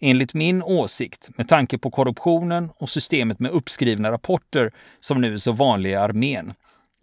Enligt 0.00 0.34
min 0.34 0.62
åsikt, 0.62 1.28
med 1.36 1.48
tanke 1.48 1.78
på 1.78 1.90
korruptionen 1.90 2.70
och 2.76 2.90
systemet 2.90 3.38
med 3.38 3.50
uppskrivna 3.50 4.12
rapporter 4.12 4.72
som 5.00 5.20
nu 5.20 5.32
är 5.32 5.36
så 5.36 5.52
vanliga 5.52 5.92
i 5.92 5.96
armén, 6.02 6.52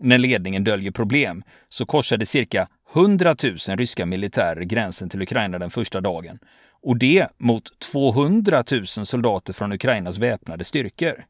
när 0.02 0.18
ledningen 0.18 0.64
döljer 0.64 0.92
problem, 0.92 1.44
så 1.70 1.86
korsade 1.86 2.26
cirka 2.26 2.68
100 2.94 3.36
000 3.44 3.58
ryska 3.78 4.06
militärer 4.06 4.62
gränsen 4.62 5.10
till 5.10 5.22
Ukraina 5.22 5.60
den 5.60 5.70
första 5.70 6.02
dagen. 6.02 6.40
Och 6.82 6.98
det 6.98 7.28
mot 7.38 7.80
200 7.80 8.64
000 8.72 8.88
soldater 8.88 9.54
från 9.54 9.72
Ukrainas 9.72 10.18
väpnade 10.18 10.64
styrkor. 10.64 11.26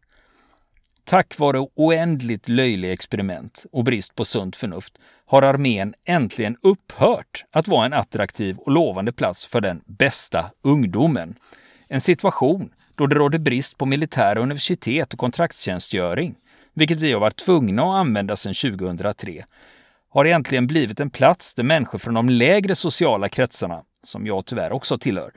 Tack 1.10 1.39
vare 1.39 1.67
oändligt 1.76 2.48
löjliga 2.50 2.93
experiment 2.93 3.65
och 3.72 3.84
brist 3.84 4.15
på 4.15 4.26
sunt 4.26 4.56
förnuft 4.56 5.00
har 5.26 5.41
armén 5.41 5.93
äntligen 6.06 6.58
upphört 6.62 7.46
att 7.52 7.67
vara 7.67 7.86
en 7.86 7.93
attraktiv 7.93 8.58
och 8.58 8.72
lovande 8.72 9.12
plats 9.12 9.48
för 9.48 9.62
den 9.62 9.82
bästa 9.86 10.52
ungdomen. 10.63 11.36
En 11.88 12.02
situation 12.02 12.74
då 12.96 13.08
det 13.08 13.15
råder 13.15 13.39
brist 13.39 13.78
på 13.78 13.86
militära 13.86 14.39
universitet 14.39 15.13
och 15.13 15.20
kontraktstjänstgöring, 15.20 16.36
vilket 16.74 17.02
vi 17.02 17.13
har 17.13 17.20
varit 17.20 17.38
tvungna 17.38 17.84
att 17.84 17.96
använda 17.96 18.36
sedan 18.36 18.54
2003, 18.54 19.46
har 20.10 20.26
egentligen 20.26 20.67
blivit 20.67 21.00
en 21.00 21.10
plats 21.10 21.54
där 21.54 21.63
människor 21.63 22.00
från 22.00 22.13
de 22.13 22.30
lägre 22.30 22.76
sociala 22.76 23.30
kretsarna, 23.30 23.84
som 24.04 24.28
jag 24.28 24.46
tyvärr 24.46 24.72
också 24.72 24.98
tillhör, 24.98 25.32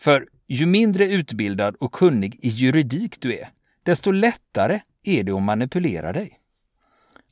för 0.00 0.26
ju 0.48 0.66
mindre 0.66 1.06
utbildad 1.06 1.76
och 1.76 1.92
kunnig 1.92 2.38
i 2.42 2.48
juridik 2.48 3.20
du 3.20 3.34
är, 3.34 3.48
desto 3.82 4.10
lättare 4.10 4.80
är 5.02 5.22
det 5.22 5.32
att 5.32 5.42
manipulera 5.42 6.12
dig. 6.12 6.38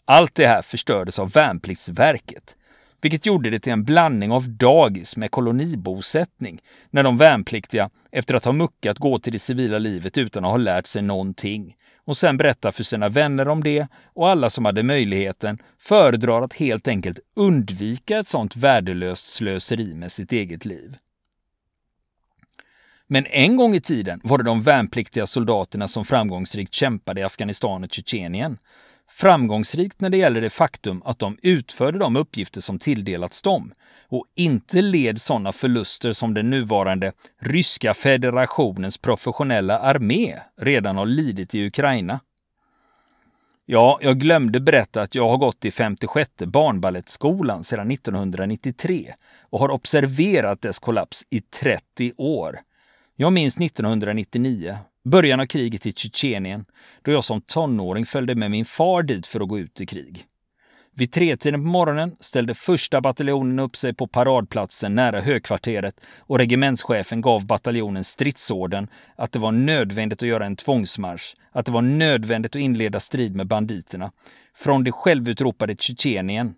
Allt 0.04 0.34
det 0.34 0.46
här 0.46 0.62
förstördes 0.62 1.18
av 1.18 1.30
Värnpliktsverket, 1.30 2.56
vilket 3.00 3.26
gjorde 3.26 3.50
det 3.50 3.60
till 3.60 3.72
en 3.72 3.84
blandning 3.84 4.32
av 4.32 4.48
dagis 4.48 5.16
med 5.16 5.30
kolonibosättning 5.30 6.60
när 6.90 7.02
de 7.02 7.16
värnpliktiga, 7.16 7.90
efter 8.12 8.34
att 8.34 8.44
ha 8.44 8.52
muckat, 8.52 8.98
går 8.98 9.18
till 9.18 9.32
det 9.32 9.38
civila 9.38 9.78
livet 9.78 10.18
utan 10.18 10.44
att 10.44 10.50
ha 10.50 10.56
lärt 10.56 10.86
sig 10.86 11.02
någonting 11.02 11.76
och 12.04 12.16
sen 12.16 12.36
berättar 12.36 12.70
för 12.70 12.84
sina 12.84 13.08
vänner 13.08 13.48
om 13.48 13.62
det 13.62 13.86
och 14.04 14.28
alla 14.28 14.50
som 14.50 14.64
hade 14.64 14.82
möjligheten 14.82 15.58
föredrar 15.78 16.42
att 16.42 16.52
helt 16.52 16.88
enkelt 16.88 17.18
undvika 17.36 18.18
ett 18.18 18.28
sånt 18.28 18.56
värdelöst 18.56 19.30
slöseri 19.30 19.94
med 19.94 20.12
sitt 20.12 20.32
eget 20.32 20.64
liv. 20.64 20.96
Men 23.12 23.26
en 23.26 23.56
gång 23.56 23.74
i 23.74 23.80
tiden 23.80 24.20
var 24.24 24.38
det 24.38 24.44
de 24.44 24.62
värnpliktiga 24.62 25.26
soldaterna 25.26 25.88
som 25.88 26.04
framgångsrikt 26.04 26.74
kämpade 26.74 27.20
i 27.20 27.24
Afghanistan 27.24 27.84
och 27.84 27.92
Tjetjenien. 27.92 28.58
Framgångsrikt 29.08 30.00
när 30.00 30.10
det 30.10 30.16
gäller 30.16 30.40
det 30.40 30.50
faktum 30.50 31.02
att 31.04 31.18
de 31.18 31.38
utförde 31.42 31.98
de 31.98 32.16
uppgifter 32.16 32.60
som 32.60 32.78
tilldelats 32.78 33.42
dem 33.42 33.72
och 34.08 34.26
inte 34.34 34.82
led 34.82 35.20
sådana 35.20 35.52
förluster 35.52 36.12
som 36.12 36.34
den 36.34 36.50
nuvarande 36.50 37.12
Ryska 37.40 37.94
federationens 37.94 38.98
professionella 38.98 39.78
armé 39.78 40.38
redan 40.60 40.96
har 40.96 41.06
lidit 41.06 41.54
i 41.54 41.66
Ukraina. 41.66 42.20
Ja, 43.66 43.98
jag 44.02 44.18
glömde 44.18 44.60
berätta 44.60 45.02
att 45.02 45.14
jag 45.14 45.28
har 45.28 45.36
gått 45.36 45.64
i 45.64 45.70
56 45.70 46.30
barnballettskolan 46.46 47.64
sedan 47.64 47.90
1993 47.90 49.14
och 49.40 49.58
har 49.58 49.70
observerat 49.70 50.62
dess 50.62 50.78
kollaps 50.78 51.26
i 51.30 51.40
30 51.40 52.12
år. 52.16 52.60
Jag 53.20 53.32
minns 53.32 53.56
1999, 53.56 54.78
början 55.04 55.40
av 55.40 55.46
kriget 55.46 55.86
i 55.86 55.92
Tjetjenien, 55.92 56.64
då 57.02 57.10
jag 57.10 57.24
som 57.24 57.40
tonåring 57.40 58.06
följde 58.06 58.34
med 58.34 58.50
min 58.50 58.64
far 58.64 59.02
dit 59.02 59.26
för 59.26 59.40
att 59.40 59.48
gå 59.48 59.58
ut 59.58 59.80
i 59.80 59.86
krig. 59.86 60.24
Vid 60.94 61.12
tretiden 61.12 61.60
på 61.60 61.68
morgonen 61.68 62.16
ställde 62.20 62.54
första 62.54 63.00
bataljonen 63.00 63.58
upp 63.58 63.76
sig 63.76 63.94
på 63.94 64.06
paradplatsen 64.06 64.94
nära 64.94 65.20
högkvarteret 65.20 66.00
och 66.18 66.38
regementschefen 66.38 67.20
gav 67.20 67.46
bataljonen 67.46 68.04
stridsorden 68.04 68.88
att 69.16 69.32
det 69.32 69.38
var 69.38 69.52
nödvändigt 69.52 70.22
att 70.22 70.28
göra 70.28 70.46
en 70.46 70.56
tvångsmarsch, 70.56 71.34
att 71.52 71.66
det 71.66 71.72
var 71.72 71.82
nödvändigt 71.82 72.56
att 72.56 72.62
inleda 72.62 73.00
strid 73.00 73.36
med 73.36 73.46
banditerna. 73.46 74.12
Från 74.54 74.84
det 74.84 74.92
självutropade 74.92 75.76
Tjetjenien. 75.78 76.54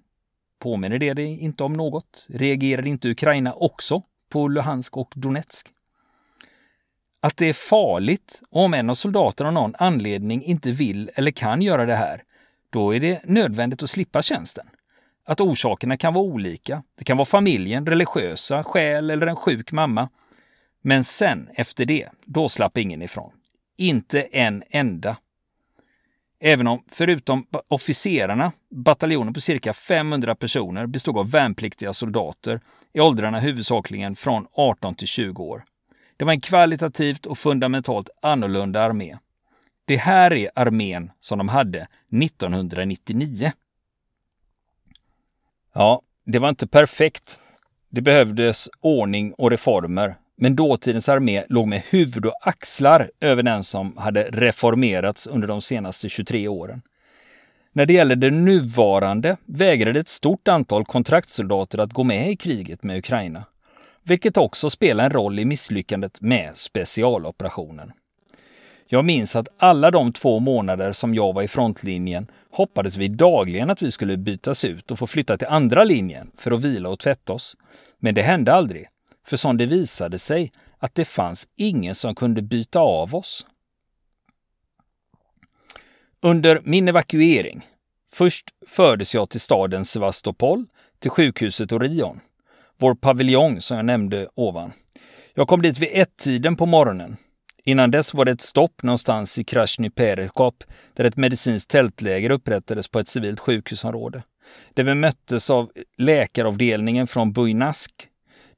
Påminner 0.60 0.98
det 0.98 1.14
dig 1.14 1.40
inte 1.40 1.64
om 1.64 1.72
något? 1.72 2.26
Reagerade 2.28 2.88
inte 2.88 3.08
Ukraina 3.08 3.52
också 3.52 4.02
på 4.32 4.48
Luhansk 4.48 4.96
och 4.96 5.12
Donetsk? 5.16 5.72
Att 7.24 7.36
det 7.36 7.46
är 7.46 7.52
farligt 7.52 8.42
och 8.50 8.64
om 8.64 8.74
en 8.74 8.90
av 8.90 8.94
soldaterna 8.94 9.48
av 9.48 9.54
någon 9.54 9.74
anledning 9.78 10.44
inte 10.44 10.70
vill 10.70 11.10
eller 11.14 11.30
kan 11.30 11.62
göra 11.62 11.86
det 11.86 11.94
här, 11.94 12.22
då 12.70 12.94
är 12.94 13.00
det 13.00 13.20
nödvändigt 13.24 13.82
att 13.82 13.90
slippa 13.90 14.22
tjänsten. 14.22 14.66
Att 15.24 15.40
orsakerna 15.40 15.96
kan 15.96 16.14
vara 16.14 16.24
olika. 16.24 16.82
Det 16.98 17.04
kan 17.04 17.16
vara 17.16 17.26
familjen, 17.26 17.86
religiösa, 17.86 18.64
skäl 18.64 19.10
eller 19.10 19.26
en 19.26 19.36
sjuk 19.36 19.72
mamma. 19.72 20.08
Men 20.82 21.04
sen, 21.04 21.48
efter 21.54 21.84
det, 21.84 22.08
då 22.24 22.48
slapp 22.48 22.78
ingen 22.78 23.02
ifrån. 23.02 23.32
Inte 23.76 24.22
en 24.22 24.62
enda. 24.70 25.16
Även 26.40 26.66
om, 26.66 26.84
förutom 26.88 27.46
officerarna, 27.68 28.52
bataljonen 28.70 29.34
på 29.34 29.40
cirka 29.40 29.72
500 29.72 30.34
personer 30.34 30.86
bestod 30.86 31.18
av 31.18 31.30
värnpliktiga 31.30 31.92
soldater 31.92 32.60
i 32.92 33.00
åldrarna 33.00 33.40
huvudsakligen 33.40 34.16
från 34.16 34.46
18 34.52 34.94
till 34.94 35.08
20 35.08 35.42
år. 35.42 35.64
Det 36.22 36.26
var 36.26 36.32
en 36.32 36.40
kvalitativt 36.40 37.26
och 37.26 37.38
fundamentalt 37.38 38.10
annorlunda 38.22 38.80
armé. 38.82 39.16
Det 39.84 39.96
här 39.96 40.32
är 40.32 40.50
armén 40.54 41.10
som 41.20 41.38
de 41.38 41.48
hade 41.48 41.86
1999. 42.22 43.52
Ja, 45.74 46.02
det 46.24 46.38
var 46.38 46.48
inte 46.48 46.66
perfekt. 46.66 47.38
Det 47.88 48.00
behövdes 48.00 48.68
ordning 48.80 49.32
och 49.32 49.50
reformer, 49.50 50.16
men 50.36 50.56
dåtidens 50.56 51.08
armé 51.08 51.44
låg 51.48 51.68
med 51.68 51.82
huvud 51.90 52.26
och 52.26 52.46
axlar 52.48 53.10
över 53.20 53.42
den 53.42 53.64
som 53.64 53.96
hade 53.96 54.22
reformerats 54.22 55.26
under 55.26 55.48
de 55.48 55.62
senaste 55.62 56.08
23 56.08 56.48
åren. 56.48 56.82
När 57.72 57.86
det 57.86 57.92
gäller 57.92 58.16
det 58.16 58.30
nuvarande 58.30 59.36
vägrade 59.44 60.00
ett 60.00 60.08
stort 60.08 60.48
antal 60.48 60.84
kontraktsoldater 60.84 61.78
att 61.78 61.92
gå 61.92 62.04
med 62.04 62.30
i 62.30 62.36
kriget 62.36 62.82
med 62.82 62.98
Ukraina 62.98 63.44
vilket 64.02 64.36
också 64.36 64.70
spelar 64.70 65.04
en 65.04 65.10
roll 65.10 65.38
i 65.38 65.44
misslyckandet 65.44 66.20
med 66.20 66.56
specialoperationen. 66.56 67.92
Jag 68.86 69.04
minns 69.04 69.36
att 69.36 69.48
alla 69.56 69.90
de 69.90 70.12
två 70.12 70.40
månader 70.40 70.92
som 70.92 71.14
jag 71.14 71.32
var 71.32 71.42
i 71.42 71.48
frontlinjen 71.48 72.26
hoppades 72.50 72.96
vi 72.96 73.08
dagligen 73.08 73.70
att 73.70 73.82
vi 73.82 73.90
skulle 73.90 74.16
bytas 74.16 74.64
ut 74.64 74.90
och 74.90 74.98
få 74.98 75.06
flytta 75.06 75.36
till 75.36 75.48
andra 75.48 75.84
linjen 75.84 76.30
för 76.36 76.50
att 76.50 76.60
vila 76.60 76.88
och 76.88 76.98
tvätta 76.98 77.32
oss. 77.32 77.56
Men 77.98 78.14
det 78.14 78.22
hände 78.22 78.52
aldrig, 78.52 78.86
för 79.26 79.36
som 79.36 79.56
det 79.56 79.66
visade 79.66 80.18
sig 80.18 80.52
att 80.78 80.94
det 80.94 81.04
fanns 81.04 81.48
ingen 81.56 81.94
som 81.94 82.14
kunde 82.14 82.42
byta 82.42 82.80
av 82.80 83.14
oss. 83.14 83.46
Under 86.20 86.60
min 86.64 86.88
evakuering, 86.88 87.66
först 88.12 88.46
fördes 88.66 89.14
jag 89.14 89.30
till 89.30 89.40
staden 89.40 89.84
Sevastopol, 89.84 90.66
till 90.98 91.10
sjukhuset 91.10 91.72
Orion 91.72 92.20
vår 92.82 92.94
paviljong 92.94 93.60
som 93.60 93.76
jag 93.76 93.86
nämnde 93.86 94.28
ovan. 94.34 94.72
Jag 95.34 95.48
kom 95.48 95.62
dit 95.62 95.78
vid 95.78 95.88
ett-tiden 95.92 96.56
på 96.56 96.66
morgonen. 96.66 97.16
Innan 97.64 97.90
dess 97.90 98.14
var 98.14 98.24
det 98.24 98.32
ett 98.32 98.40
stopp 98.40 98.82
någonstans 98.82 99.38
i 99.38 99.44
Krasny 99.44 99.90
Perekop 99.90 100.64
där 100.94 101.04
ett 101.04 101.16
medicinskt 101.16 101.70
tältläger 101.70 102.30
upprättades 102.30 102.88
på 102.88 102.98
ett 102.98 103.08
civilt 103.08 103.40
sjukhusområde. 103.40 104.22
Där 104.74 104.82
vi 104.82 104.94
möttes 104.94 105.50
av 105.50 105.70
läkaravdelningen 105.98 107.06
från 107.06 107.32
Bujnask. 107.32 108.08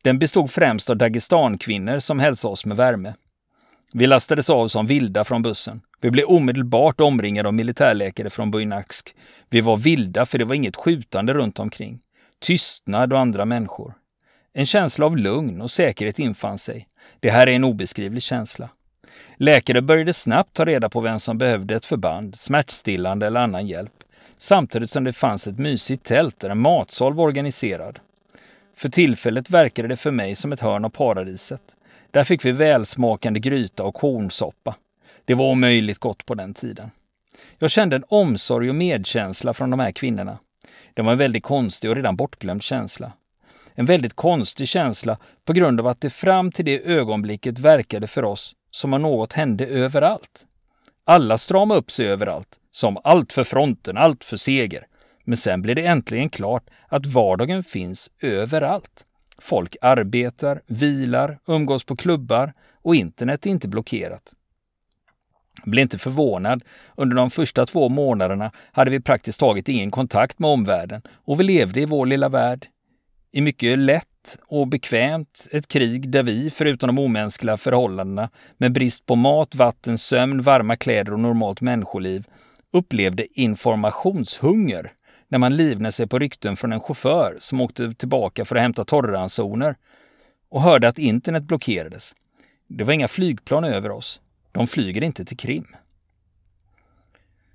Den 0.02 0.18
bestod 0.18 0.50
främst 0.50 0.90
av 0.90 0.96
Dagestankvinnor 0.96 1.98
som 1.98 2.18
hälsade 2.18 2.52
oss 2.52 2.66
med 2.66 2.76
värme. 2.76 3.14
Vi 3.92 4.06
lastades 4.06 4.50
av 4.50 4.68
som 4.68 4.87
vilda 4.87 5.24
från 5.24 5.42
bussen. 5.42 5.80
Vi 6.00 6.10
blev 6.10 6.26
omedelbart 6.26 7.00
omringade 7.00 7.48
av 7.48 7.54
militärläkare 7.54 8.30
från 8.30 8.50
Bujnask. 8.50 9.14
Vi 9.50 9.60
var 9.60 9.76
vilda 9.76 10.26
för 10.26 10.38
det 10.38 10.44
var 10.44 10.54
inget 10.54 10.76
skjutande 10.76 11.34
runt 11.34 11.58
omkring. 11.58 12.00
Tystnad 12.40 13.12
och 13.12 13.18
andra 13.18 13.44
människor. 13.44 13.94
En 14.56 14.66
känsla 14.66 15.06
av 15.06 15.16
lugn 15.16 15.60
och 15.60 15.70
säkerhet 15.70 16.18
infann 16.18 16.58
sig. 16.58 16.88
Det 17.20 17.30
här 17.30 17.46
är 17.46 17.52
en 17.52 17.64
obeskrivlig 17.64 18.22
känsla. 18.22 18.68
Läkare 19.36 19.82
började 19.82 20.12
snabbt 20.12 20.52
ta 20.52 20.64
reda 20.64 20.88
på 20.88 21.00
vem 21.00 21.18
som 21.18 21.38
behövde 21.38 21.74
ett 21.74 21.86
förband, 21.86 22.34
smärtstillande 22.36 23.26
eller 23.26 23.40
annan 23.40 23.66
hjälp, 23.66 23.92
samtidigt 24.38 24.90
som 24.90 25.04
det 25.04 25.12
fanns 25.12 25.46
ett 25.46 25.58
mysigt 25.58 26.04
tält 26.04 26.40
där 26.40 26.50
en 26.50 26.58
matsal 26.58 27.14
var 27.14 27.24
organiserad. 27.24 27.98
För 28.76 28.88
tillfället 28.88 29.50
verkade 29.50 29.88
det 29.88 29.96
för 29.96 30.10
mig 30.10 30.34
som 30.34 30.52
ett 30.52 30.60
hörn 30.60 30.84
av 30.84 30.90
paradiset. 30.90 31.62
Där 32.10 32.24
fick 32.24 32.44
vi 32.44 32.52
välsmakande 32.52 33.40
gryta 33.40 33.84
och 33.84 33.94
kornsoppa. 33.94 34.74
Det 35.24 35.34
var 35.34 35.50
omöjligt 35.50 35.98
gott 35.98 36.26
på 36.26 36.34
den 36.34 36.54
tiden. 36.54 36.90
Jag 37.58 37.70
kände 37.70 37.96
en 37.96 38.04
omsorg 38.08 38.68
och 38.68 38.74
medkänsla 38.74 39.52
från 39.52 39.70
de 39.70 39.80
här 39.80 39.92
kvinnorna. 39.92 40.38
Det 40.94 41.02
var 41.02 41.12
en 41.12 41.18
väldigt 41.18 41.44
konstig 41.44 41.90
och 41.90 41.96
redan 41.96 42.16
bortglömd 42.16 42.62
känsla. 42.62 43.12
En 43.74 43.87
väldigt 43.87 44.14
konstig 44.14 44.68
känsla 44.68 45.18
på 45.44 45.52
grund 45.52 45.80
av 45.80 45.87
att 45.87 46.00
det 46.00 46.10
fram 46.10 46.52
till 46.52 46.64
det 46.64 46.84
ögonblicket 46.84 47.58
verkade 47.58 48.06
för 48.06 48.24
oss 48.24 48.54
som 48.70 48.94
om 48.94 49.02
något 49.02 49.32
hände 49.32 49.66
överallt. 49.66 50.46
Alla 51.04 51.38
stramade 51.38 51.80
upp 51.80 51.90
sig 51.90 52.06
överallt, 52.06 52.48
som 52.70 52.98
allt 53.04 53.32
för 53.32 53.44
fronten, 53.44 53.96
allt 53.96 54.24
för 54.24 54.37
seger. 54.37 54.87
Men 55.24 55.37
sen 55.37 55.62
blev 55.62 55.76
det 55.76 55.87
äntligen 55.87 56.30
klart 56.30 56.70
att 56.88 57.06
vardagen 57.06 57.62
finns 57.62 58.10
överallt. 58.20 59.04
Folk 59.38 59.76
arbetar, 59.80 60.62
vilar, 60.66 61.38
umgås 61.46 61.84
på 61.84 61.96
klubbar 61.96 62.52
och 62.82 62.94
internet 62.94 63.46
är 63.46 63.50
inte 63.50 63.68
blockerat. 63.68 64.34
Bli 65.64 65.82
inte 65.82 65.98
förvånad. 65.98 66.62
Under 66.96 67.16
de 67.16 67.30
första 67.30 67.66
två 67.66 67.88
månaderna 67.88 68.50
hade 68.72 68.90
vi 68.90 69.00
praktiskt 69.00 69.40
taget 69.40 69.68
ingen 69.68 69.90
kontakt 69.90 70.38
med 70.38 70.50
omvärlden 70.50 71.02
och 71.12 71.40
vi 71.40 71.44
levde 71.44 71.80
i 71.80 71.87
vår 71.87 72.06
lilla 72.06 72.28
värld. 72.28 72.68
I 73.36 73.40
mycket 73.40 73.78
lätt 73.78 74.38
och 74.46 74.68
bekvämt 74.68 75.48
ett 75.50 75.68
krig 75.68 76.08
där 76.08 76.22
vi, 76.22 76.50
förutom 76.50 76.86
de 76.86 76.98
omänskliga 76.98 77.56
förhållandena, 77.56 78.30
med 78.56 78.72
brist 78.72 79.06
på 79.06 79.16
mat, 79.16 79.54
vatten, 79.54 79.98
sömn, 79.98 80.42
varma 80.42 80.76
kläder 80.76 81.12
och 81.12 81.20
normalt 81.20 81.60
människoliv, 81.60 82.26
upplevde 82.72 83.40
informationshunger 83.40 84.92
när 85.28 85.38
man 85.38 85.56
livnade 85.56 85.92
sig 85.92 86.06
på 86.06 86.18
rykten 86.18 86.56
från 86.56 86.72
en 86.72 86.80
chaufför 86.80 87.36
som 87.40 87.60
åkte 87.60 87.92
tillbaka 87.94 88.44
för 88.44 88.56
att 88.56 88.62
hämta 88.62 88.84
torrransoner 88.84 89.76
och 90.48 90.62
hörde 90.62 90.88
att 90.88 90.98
internet 90.98 91.42
blockerades. 91.42 92.14
Det 92.68 92.84
var 92.84 92.92
inga 92.92 93.08
flygplan 93.08 93.64
över 93.64 93.90
oss. 93.90 94.20
De 94.52 94.66
flyger 94.66 95.02
inte 95.02 95.24
till 95.24 95.36
Krim. 95.36 95.76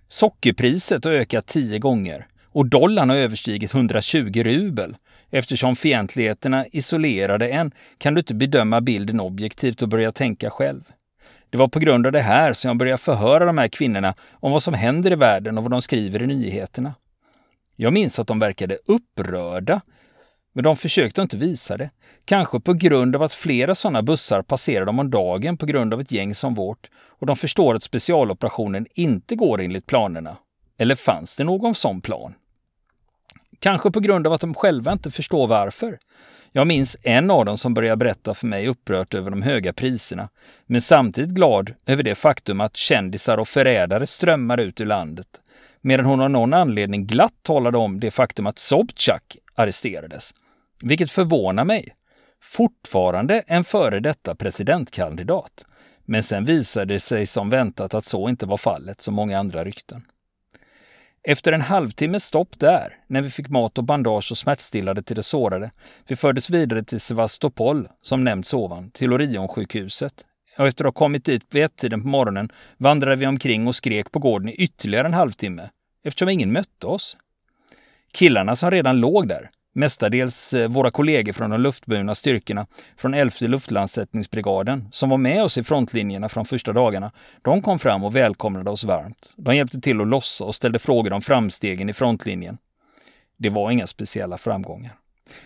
Sockerpriset 0.08 1.06
har 1.06 1.12
ökat 1.12 1.48
tio 1.48 1.80
gånger 1.80 2.28
och 2.52 2.66
dollarn 2.66 3.10
har 3.10 3.18
överstigit 3.18 3.74
120 3.74 4.44
rubel. 4.44 4.96
Eftersom 5.32 5.76
fientligheterna 5.76 6.66
isolerade 6.72 7.50
en 7.50 7.72
kan 7.98 8.14
du 8.14 8.20
inte 8.20 8.36
bedöma 8.36 8.82
bilden 8.82 9.20
objektivt 9.20 9.82
och 9.82 9.90
börja 9.90 10.12
tänka 10.12 10.50
själv. 10.50 10.82
Det 11.50 11.58
var 11.58 11.68
på 11.68 11.80
grund 11.80 12.06
av 12.06 12.12
det 12.12 12.22
här 12.22 12.54
som 12.54 12.68
jag 12.68 12.78
började 12.78 12.98
förhöra 12.98 13.46
de 13.46 13.58
här 13.58 13.68
kvinnorna 13.68 14.14
om 14.32 14.52
vad 14.52 14.64
som 14.64 14.74
händer 14.74 15.12
i 15.12 15.16
världen 15.16 15.58
och 15.58 15.64
vad 15.64 15.72
de 15.72 15.82
skriver 15.82 16.22
i 16.22 16.28
nyheterna. 16.28 16.94
Jag 17.76 17.94
minns 17.94 18.20
att 18.20 18.28
de 18.28 18.40
verkade 18.40 18.78
upprörda, 18.86 19.82
men 20.54 20.64
de 20.64 20.76
försökte 20.76 21.22
inte 21.22 21.38
visa 21.38 21.78
det. 21.78 21.90
Kanske 22.26 22.60
på 22.60 22.74
grund 22.74 23.16
av 23.16 23.24
att 23.24 23.34
flera 23.34 23.76
sådana 23.76 24.02
bussar 24.02 24.42
passerar 24.42 24.86
dem 24.86 25.00
om 25.00 25.10
dagen 25.10 25.58
på 25.58 25.66
grund 25.66 25.94
av 25.94 26.02
ett 26.02 26.12
gäng 26.12 26.36
som 26.36 26.54
vårt 26.54 26.90
och 26.94 27.28
de 27.28 27.36
förstår 27.36 27.76
att 27.76 27.84
specialoperationen 27.84 28.86
inte 28.94 29.36
går 29.36 29.62
enligt 29.62 29.86
planerna. 29.86 30.38
Eller 30.80 30.96
fanns 30.96 31.36
det 31.36 31.44
någon 31.44 31.76
sån 31.76 32.02
plan? 32.02 32.34
Kanske 33.60 33.92
på 33.92 34.00
grund 34.00 34.28
av 34.28 34.34
att 34.34 34.42
de 34.42 34.54
själva 34.54 34.92
inte 34.92 35.12
förstår 35.12 35.48
varför. 35.48 36.00
Jag 36.52 36.68
minns 36.68 36.98
en 37.02 37.32
av 37.32 37.46
dem 37.46 37.58
som 37.58 37.74
började 37.74 37.98
berätta 37.98 38.34
för 38.34 38.48
mig 38.48 38.68
upprört 38.68 39.14
över 39.14 39.32
de 39.32 39.42
höga 39.42 39.74
priserna, 39.74 40.30
men 40.66 40.82
samtidigt 40.82 41.30
glad 41.30 41.74
över 41.86 42.04
det 42.04 42.16
faktum 42.16 42.62
att 42.62 42.78
kändisar 42.78 43.38
och 43.38 43.48
förrädare 43.48 44.08
strömmar 44.08 44.58
ut 44.58 44.82
ur 44.82 44.86
landet, 44.86 45.28
medan 45.82 46.06
hon 46.06 46.22
av 46.22 46.30
någon 46.30 46.54
anledning 46.54 47.06
glatt 47.06 47.34
talade 47.42 47.78
om 47.78 48.00
det 48.00 48.12
faktum 48.12 48.48
att 48.48 48.60
Sobchak 48.60 49.38
arresterades. 49.56 50.34
Vilket 50.84 51.12
förvånar 51.12 51.66
mig. 51.66 51.96
Fortfarande 52.42 53.44
en 53.48 53.64
före 53.64 54.00
detta 54.00 54.36
presidentkandidat. 54.36 55.66
Men 56.06 56.24
sen 56.24 56.46
visade 56.46 56.94
det 56.94 57.00
sig 57.00 57.26
som 57.26 57.50
väntat 57.50 57.94
att 57.94 58.06
så 58.06 58.30
inte 58.30 58.46
var 58.46 58.58
fallet, 58.58 59.02
som 59.02 59.14
många 59.14 59.40
andra 59.40 59.66
rykten. 59.66 60.06
Efter 61.30 61.52
en 61.52 61.62
halvtimmes 61.62 62.26
stopp 62.26 62.60
där, 62.60 62.98
när 63.08 63.22
vi 63.22 63.30
fick 63.30 63.50
mat 63.50 63.78
och 63.78 63.84
bandage 63.84 64.32
och 64.32 64.38
smärtstillade 64.38 65.04
till 65.04 65.16
de 65.16 65.24
sårade, 65.24 65.72
vi 66.08 66.16
fördes 66.16 66.50
vidare 66.50 66.84
till 66.84 67.00
Sevastopol, 67.00 67.88
som 68.02 68.24
nämnts 68.24 68.54
ovan, 68.54 68.92
till 68.92 69.14
Orionsjukhuset. 69.14 70.14
Och 70.58 70.68
efter 70.68 70.86
att 70.86 70.96
ha 70.96 71.00
kommit 71.00 71.26
dit 71.26 71.44
vid 71.52 71.64
ett-tiden 71.64 72.02
på 72.02 72.08
morgonen 72.08 72.50
vandrade 72.78 73.16
vi 73.16 73.28
omkring 73.28 73.68
och 73.68 73.76
skrek 73.76 74.12
på 74.12 74.20
gården 74.20 74.50
i 74.50 74.54
ytterligare 74.54 75.08
en 75.08 75.14
halvtimme, 75.14 75.70
eftersom 76.04 76.30
ingen 76.30 76.52
mötte 76.52 76.88
oss. 76.88 77.18
Killarna 78.14 78.56
som 78.56 78.72
redan 78.72 79.00
låg 79.00 79.28
där, 79.28 79.50
mestadels 79.80 80.54
eh, 80.54 80.70
våra 80.70 80.92
kollegor 80.92 81.34
från 81.34 81.50
de 81.50 81.62
luftburna 81.62 82.16
styrkorna 82.16 82.68
från 82.98 83.14
11 83.14 83.32
luftlandsättningsbrigaden 83.42 84.88
som 84.92 85.10
var 85.10 85.18
med 85.18 85.44
oss 85.44 85.58
i 85.58 85.64
frontlinjerna 85.64 86.30
från 86.30 86.46
första 86.46 86.74
dagarna. 86.74 87.12
De 87.42 87.62
kom 87.62 87.80
fram 87.80 88.04
och 88.04 88.16
välkomnade 88.16 88.70
oss 88.70 88.84
varmt. 88.84 89.34
De 89.36 89.56
hjälpte 89.56 89.82
till 89.82 90.02
att 90.02 90.08
lossa 90.08 90.46
och 90.46 90.56
ställde 90.56 90.80
frågor 90.80 91.14
om 91.14 91.22
framstegen 91.22 91.90
i 91.90 91.94
frontlinjen. 91.94 92.58
Det 93.38 93.50
var 93.50 93.72
inga 93.72 93.88
speciella 93.88 94.38
framgångar. 94.38 94.96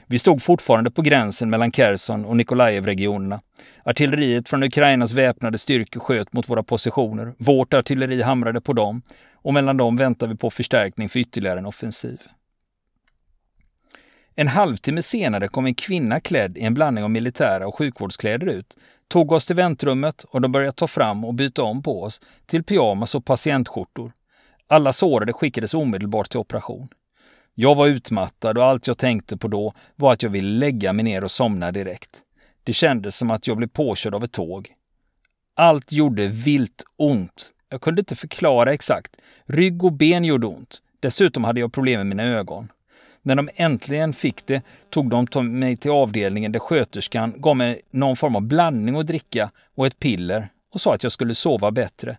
Vi 0.08 0.20
stod 0.20 0.42
fortfarande 0.42 0.92
på 0.92 1.02
gränsen 1.02 1.50
mellan 1.50 1.72
Kherson 1.72 2.26
och 2.26 2.38
Nikolajev-regionerna. 2.38 3.42
Artilleriet 3.86 4.50
från 4.50 4.64
Ukrainas 4.64 5.12
väpnade 5.12 5.58
styrkor 5.58 6.00
sköt 6.00 6.34
mot 6.34 6.50
våra 6.50 6.64
positioner. 6.64 7.34
Vårt 7.38 7.74
artilleri 7.74 8.22
hamrade 8.22 8.62
på 8.62 8.74
dem 8.74 9.02
och 9.34 9.54
mellan 9.54 9.78
dem 9.78 9.98
väntade 9.98 10.32
vi 10.32 10.38
på 10.38 10.50
förstärkning 10.50 11.10
för 11.10 11.20
ytterligare 11.20 11.60
en 11.60 11.66
offensiv. 11.66 12.20
En 14.36 14.48
halvtimme 14.48 15.02
senare 15.02 15.48
kom 15.48 15.66
en 15.66 15.76
kvinna 15.76 16.20
klädd 16.20 16.58
i 16.58 16.62
en 16.62 16.74
blandning 16.74 17.04
av 17.04 17.12
militära 17.12 17.68
och 17.68 17.78
sjukvårdskläder 17.78 18.48
ut, 18.48 18.78
tog 19.08 19.32
oss 19.32 19.46
till 19.46 19.56
väntrummet 19.56 20.24
och 20.24 20.42
de 20.42 20.52
började 20.52 20.72
ta 20.72 20.88
fram 20.88 21.26
och 21.26 21.34
byta 21.34 21.64
om 21.64 21.84
på 21.84 22.04
oss 22.04 22.22
till 22.46 22.64
pyjamas 22.64 23.16
och 23.16 23.26
patientskjortor. 23.26 24.12
Alla 24.68 24.94
sårade 24.94 25.34
skickades 25.34 25.74
omedelbart 25.74 26.30
till 26.30 26.40
operation. 26.40 26.88
Jag 27.56 27.76
var 27.76 27.88
utmattad 27.88 28.58
och 28.58 28.66
allt 28.66 28.88
jag 28.88 28.98
tänkte 28.98 29.38
på 29.38 29.48
då 29.48 29.74
var 29.96 30.14
att 30.14 30.24
jag 30.24 30.30
ville 30.30 30.60
lägga 30.60 30.94
mig 30.94 31.04
ner 31.04 31.24
och 31.24 31.32
somna 31.32 31.72
direkt. 31.72 32.22
Det 32.64 32.74
kändes 32.74 33.16
som 33.16 33.32
att 33.32 33.48
jag 33.48 33.58
blev 33.58 33.68
påkörd 33.68 34.16
av 34.16 34.24
ett 34.24 34.32
tåg. 34.32 34.74
Allt 35.56 35.92
gjorde 35.92 36.28
vilt 36.28 36.84
ont. 36.96 37.52
Jag 37.70 37.82
kunde 37.82 38.02
inte 38.02 38.16
förklara 38.16 38.74
exakt. 38.74 39.16
Rygg 39.46 39.84
och 39.84 39.94
ben 39.94 40.26
gjorde 40.26 40.48
ont. 40.48 40.82
Dessutom 41.00 41.44
hade 41.44 41.60
jag 41.60 41.74
problem 41.74 42.00
med 42.00 42.08
mina 42.08 42.24
ögon. 42.24 42.68
När 43.26 43.36
de 43.36 43.50
äntligen 43.56 44.14
fick 44.14 44.46
det 44.46 44.62
tog 44.90 45.10
de 45.10 45.60
mig 45.60 45.78
till 45.78 45.92
avdelningen 45.92 46.52
där 46.52 46.60
sköterskan 46.60 47.34
gav 47.38 47.56
mig 47.56 47.82
någon 47.92 48.16
form 48.16 48.36
av 48.36 48.42
blandning 48.42 48.96
att 48.96 49.08
dricka 49.08 49.52
och 49.76 49.88
ett 49.88 50.00
piller 50.00 50.50
och 50.74 50.82
sa 50.82 50.96
att 50.96 51.04
jag 51.04 51.12
skulle 51.12 51.36
sova 51.36 51.72
bättre. 51.72 52.18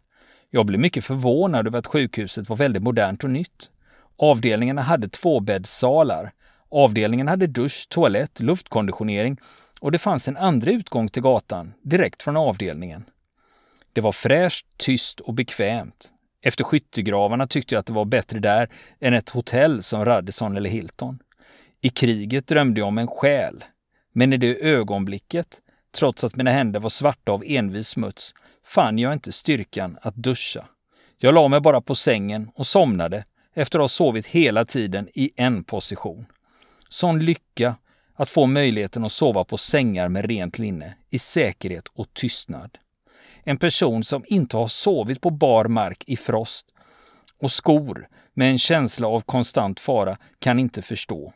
Jag 0.50 0.66
blev 0.66 0.80
mycket 0.80 1.04
förvånad 1.04 1.66
över 1.66 1.78
att 1.78 1.86
sjukhuset 1.86 2.48
var 2.48 2.56
väldigt 2.56 2.82
modernt 2.82 3.24
och 3.24 3.30
nytt. 3.30 3.70
Avdelningarna 4.16 4.82
hade 4.82 5.08
tvåbäddssalar. 5.08 6.32
Avdelningen 6.70 7.28
hade 7.28 7.46
dusch, 7.46 7.88
toalett, 7.88 8.40
luftkonditionering 8.40 9.40
och 9.80 9.92
det 9.92 9.98
fanns 9.98 10.28
en 10.28 10.36
andra 10.36 10.70
utgång 10.70 11.08
till 11.08 11.22
gatan, 11.22 11.72
direkt 11.82 12.22
från 12.22 12.36
avdelningen. 12.36 13.04
Det 13.92 14.00
var 14.00 14.12
fräscht, 14.12 14.66
tyst 14.76 15.20
och 15.20 15.34
bekvämt. 15.34 16.10
Efter 16.46 16.64
skyttegravarna 16.64 17.46
tyckte 17.46 17.74
jag 17.74 17.80
att 17.80 17.86
det 17.86 17.92
var 17.92 18.04
bättre 18.04 18.38
där 18.38 18.68
än 19.00 19.14
ett 19.14 19.30
hotell 19.30 19.82
som 19.82 20.04
Radisson 20.04 20.56
eller 20.56 20.70
Hilton. 20.70 21.18
I 21.80 21.88
kriget 21.88 22.46
drömde 22.46 22.80
jag 22.80 22.88
om 22.88 22.98
en 22.98 23.06
själ. 23.06 23.64
Men 24.12 24.32
i 24.32 24.36
det 24.36 24.64
ögonblicket, 24.64 25.60
trots 25.94 26.24
att 26.24 26.36
mina 26.36 26.50
händer 26.50 26.80
var 26.80 26.90
svarta 26.90 27.32
av 27.32 27.42
envis 27.46 27.88
smuts, 27.88 28.34
fann 28.64 28.98
jag 28.98 29.12
inte 29.12 29.32
styrkan 29.32 29.98
att 30.02 30.14
duscha. 30.14 30.64
Jag 31.18 31.34
la 31.34 31.48
mig 31.48 31.60
bara 31.60 31.80
på 31.80 31.94
sängen 31.94 32.50
och 32.54 32.66
somnade 32.66 33.24
efter 33.54 33.78
att 33.78 33.82
ha 33.82 33.88
sovit 33.88 34.26
hela 34.26 34.64
tiden 34.64 35.08
i 35.14 35.30
en 35.36 35.64
position. 35.64 36.26
Sån 36.88 37.18
lycka 37.18 37.76
att 38.14 38.30
få 38.30 38.46
möjligheten 38.46 39.04
att 39.04 39.12
sova 39.12 39.44
på 39.44 39.56
sängar 39.56 40.08
med 40.08 40.24
rent 40.24 40.58
linne, 40.58 40.94
i 41.10 41.18
säkerhet 41.18 41.88
och 41.88 42.14
tystnad. 42.14 42.78
En 43.44 43.58
person 43.58 44.04
som 44.04 44.24
inte 44.26 44.56
har 44.56 44.68
sovit 44.68 45.20
på 45.20 45.30
bar 45.30 45.64
mark 45.64 46.04
i 46.06 46.16
frost 46.16 46.66
och 47.38 47.52
skor 47.52 48.08
med 48.34 48.50
en 48.50 48.58
känsla 48.58 49.08
av 49.08 49.20
konstant 49.20 49.80
fara 49.80 50.16
kan 50.38 50.58
inte 50.58 50.82
förstå. 50.82 51.32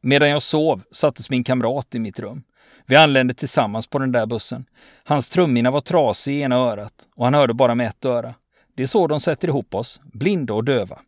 Medan 0.00 0.28
jag 0.28 0.42
sov 0.42 0.82
sattes 0.90 1.30
min 1.30 1.44
kamrat 1.44 1.94
i 1.94 1.98
mitt 1.98 2.20
rum. 2.20 2.42
Vi 2.86 2.96
anlände 2.96 3.34
tillsammans 3.34 3.86
på 3.86 3.98
den 3.98 4.12
där 4.12 4.26
bussen. 4.26 4.64
Hans 5.04 5.28
trumhinna 5.28 5.70
var 5.70 5.80
trasig 5.80 6.34
i 6.34 6.40
ena 6.40 6.56
örat 6.56 7.08
och 7.16 7.24
han 7.24 7.34
hörde 7.34 7.54
bara 7.54 7.74
med 7.74 7.86
ett 7.86 8.04
öra. 8.04 8.34
Det 8.74 8.82
är 8.82 8.86
så 8.86 9.06
de 9.06 9.20
sätter 9.20 9.48
ihop 9.48 9.74
oss, 9.74 10.00
blinda 10.12 10.54
och 10.54 10.64
döva. 10.64 10.98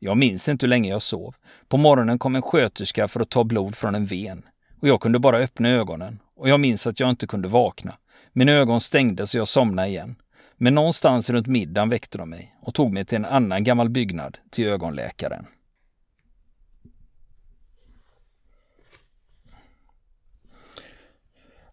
Jag 0.00 0.16
minns 0.16 0.48
inte 0.48 0.66
hur 0.66 0.68
länge 0.68 0.90
jag 0.90 1.02
sov. 1.02 1.34
På 1.68 1.76
morgonen 1.76 2.18
kom 2.18 2.36
en 2.36 2.42
sköterska 2.42 3.08
för 3.08 3.20
att 3.20 3.30
ta 3.30 3.44
blod 3.44 3.76
från 3.76 3.94
en 3.94 4.04
ven 4.04 4.42
och 4.80 4.88
jag 4.88 5.00
kunde 5.00 5.18
bara 5.18 5.38
öppna 5.38 5.68
ögonen 5.68 6.18
och 6.36 6.48
jag 6.48 6.60
minns 6.60 6.86
att 6.86 7.00
jag 7.00 7.10
inte 7.10 7.26
kunde 7.26 7.48
vakna. 7.48 7.94
Mina 8.36 8.52
ögon 8.52 8.80
stängdes 8.80 9.34
och 9.34 9.40
jag 9.40 9.48
somnade 9.48 9.88
igen. 9.88 10.16
Men 10.56 10.74
någonstans 10.74 11.30
runt 11.30 11.46
middagen 11.46 11.88
väckte 11.88 12.18
de 12.18 12.30
mig 12.30 12.56
och 12.62 12.74
tog 12.74 12.92
mig 12.92 13.04
till 13.04 13.16
en 13.16 13.24
annan 13.24 13.64
gammal 13.64 13.88
byggnad, 13.88 14.38
till 14.50 14.68
ögonläkaren. 14.68 15.46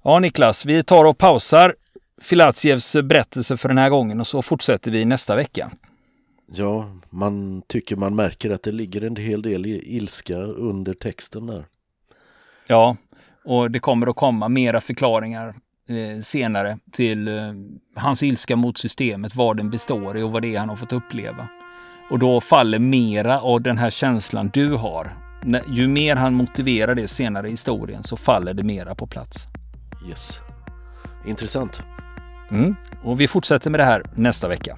Ja, 0.01 0.19
Niklas, 0.19 0.65
vi 0.65 0.83
tar 0.83 1.05
och 1.05 1.17
pausar 1.17 1.75
Filatjevs 2.21 2.95
berättelse 3.03 3.57
för 3.57 3.69
den 3.69 3.77
här 3.77 3.89
gången 3.89 4.19
och 4.19 4.27
så 4.27 4.41
fortsätter 4.41 4.91
vi 4.91 5.05
nästa 5.05 5.35
vecka. 5.35 5.71
Ja, 6.45 6.97
man 7.09 7.61
tycker 7.67 7.95
man 7.95 8.15
märker 8.15 8.49
att 8.49 8.63
det 8.63 8.71
ligger 8.71 9.03
en 9.03 9.15
hel 9.15 9.41
del 9.41 9.65
ilska 9.65 10.37
under 10.37 10.93
texten 10.93 11.45
där. 11.45 11.65
Ja, 12.67 12.95
och 13.43 13.71
det 13.71 13.79
kommer 13.79 14.07
att 14.07 14.15
komma 14.15 14.49
mera 14.49 14.81
förklaringar 14.81 15.55
eh, 15.89 16.21
senare 16.21 16.77
till 16.91 17.27
eh, 17.27 17.33
hans 17.95 18.23
ilska 18.23 18.55
mot 18.55 18.77
systemet, 18.77 19.35
vad 19.35 19.57
den 19.57 19.69
består 19.69 20.17
i 20.17 20.23
och 20.23 20.31
vad 20.31 20.41
det 20.41 20.55
är 20.55 20.59
han 20.59 20.69
har 20.69 20.75
fått 20.75 20.93
uppleva. 20.93 21.47
Och 22.09 22.19
då 22.19 22.41
faller 22.41 22.79
mera 22.79 23.41
av 23.41 23.61
den 23.61 23.77
här 23.77 23.89
känslan 23.89 24.49
du 24.53 24.73
har. 24.73 25.17
Ju 25.67 25.87
mer 25.87 26.15
han 26.15 26.33
motiverar 26.33 26.95
det 26.95 27.07
senare 27.07 27.47
i 27.47 27.51
historien 27.51 28.03
så 28.03 28.17
faller 28.17 28.53
det 28.53 28.63
mera 28.63 28.95
på 28.95 29.07
plats. 29.07 29.47
Yes. 30.09 30.39
Intressant. 31.25 31.83
Mm. 32.51 32.75
Och 33.03 33.21
vi 33.21 33.27
fortsätter 33.27 33.69
med 33.69 33.79
det 33.79 33.83
här 33.83 34.03
nästa 34.15 34.47
vecka. 34.47 34.77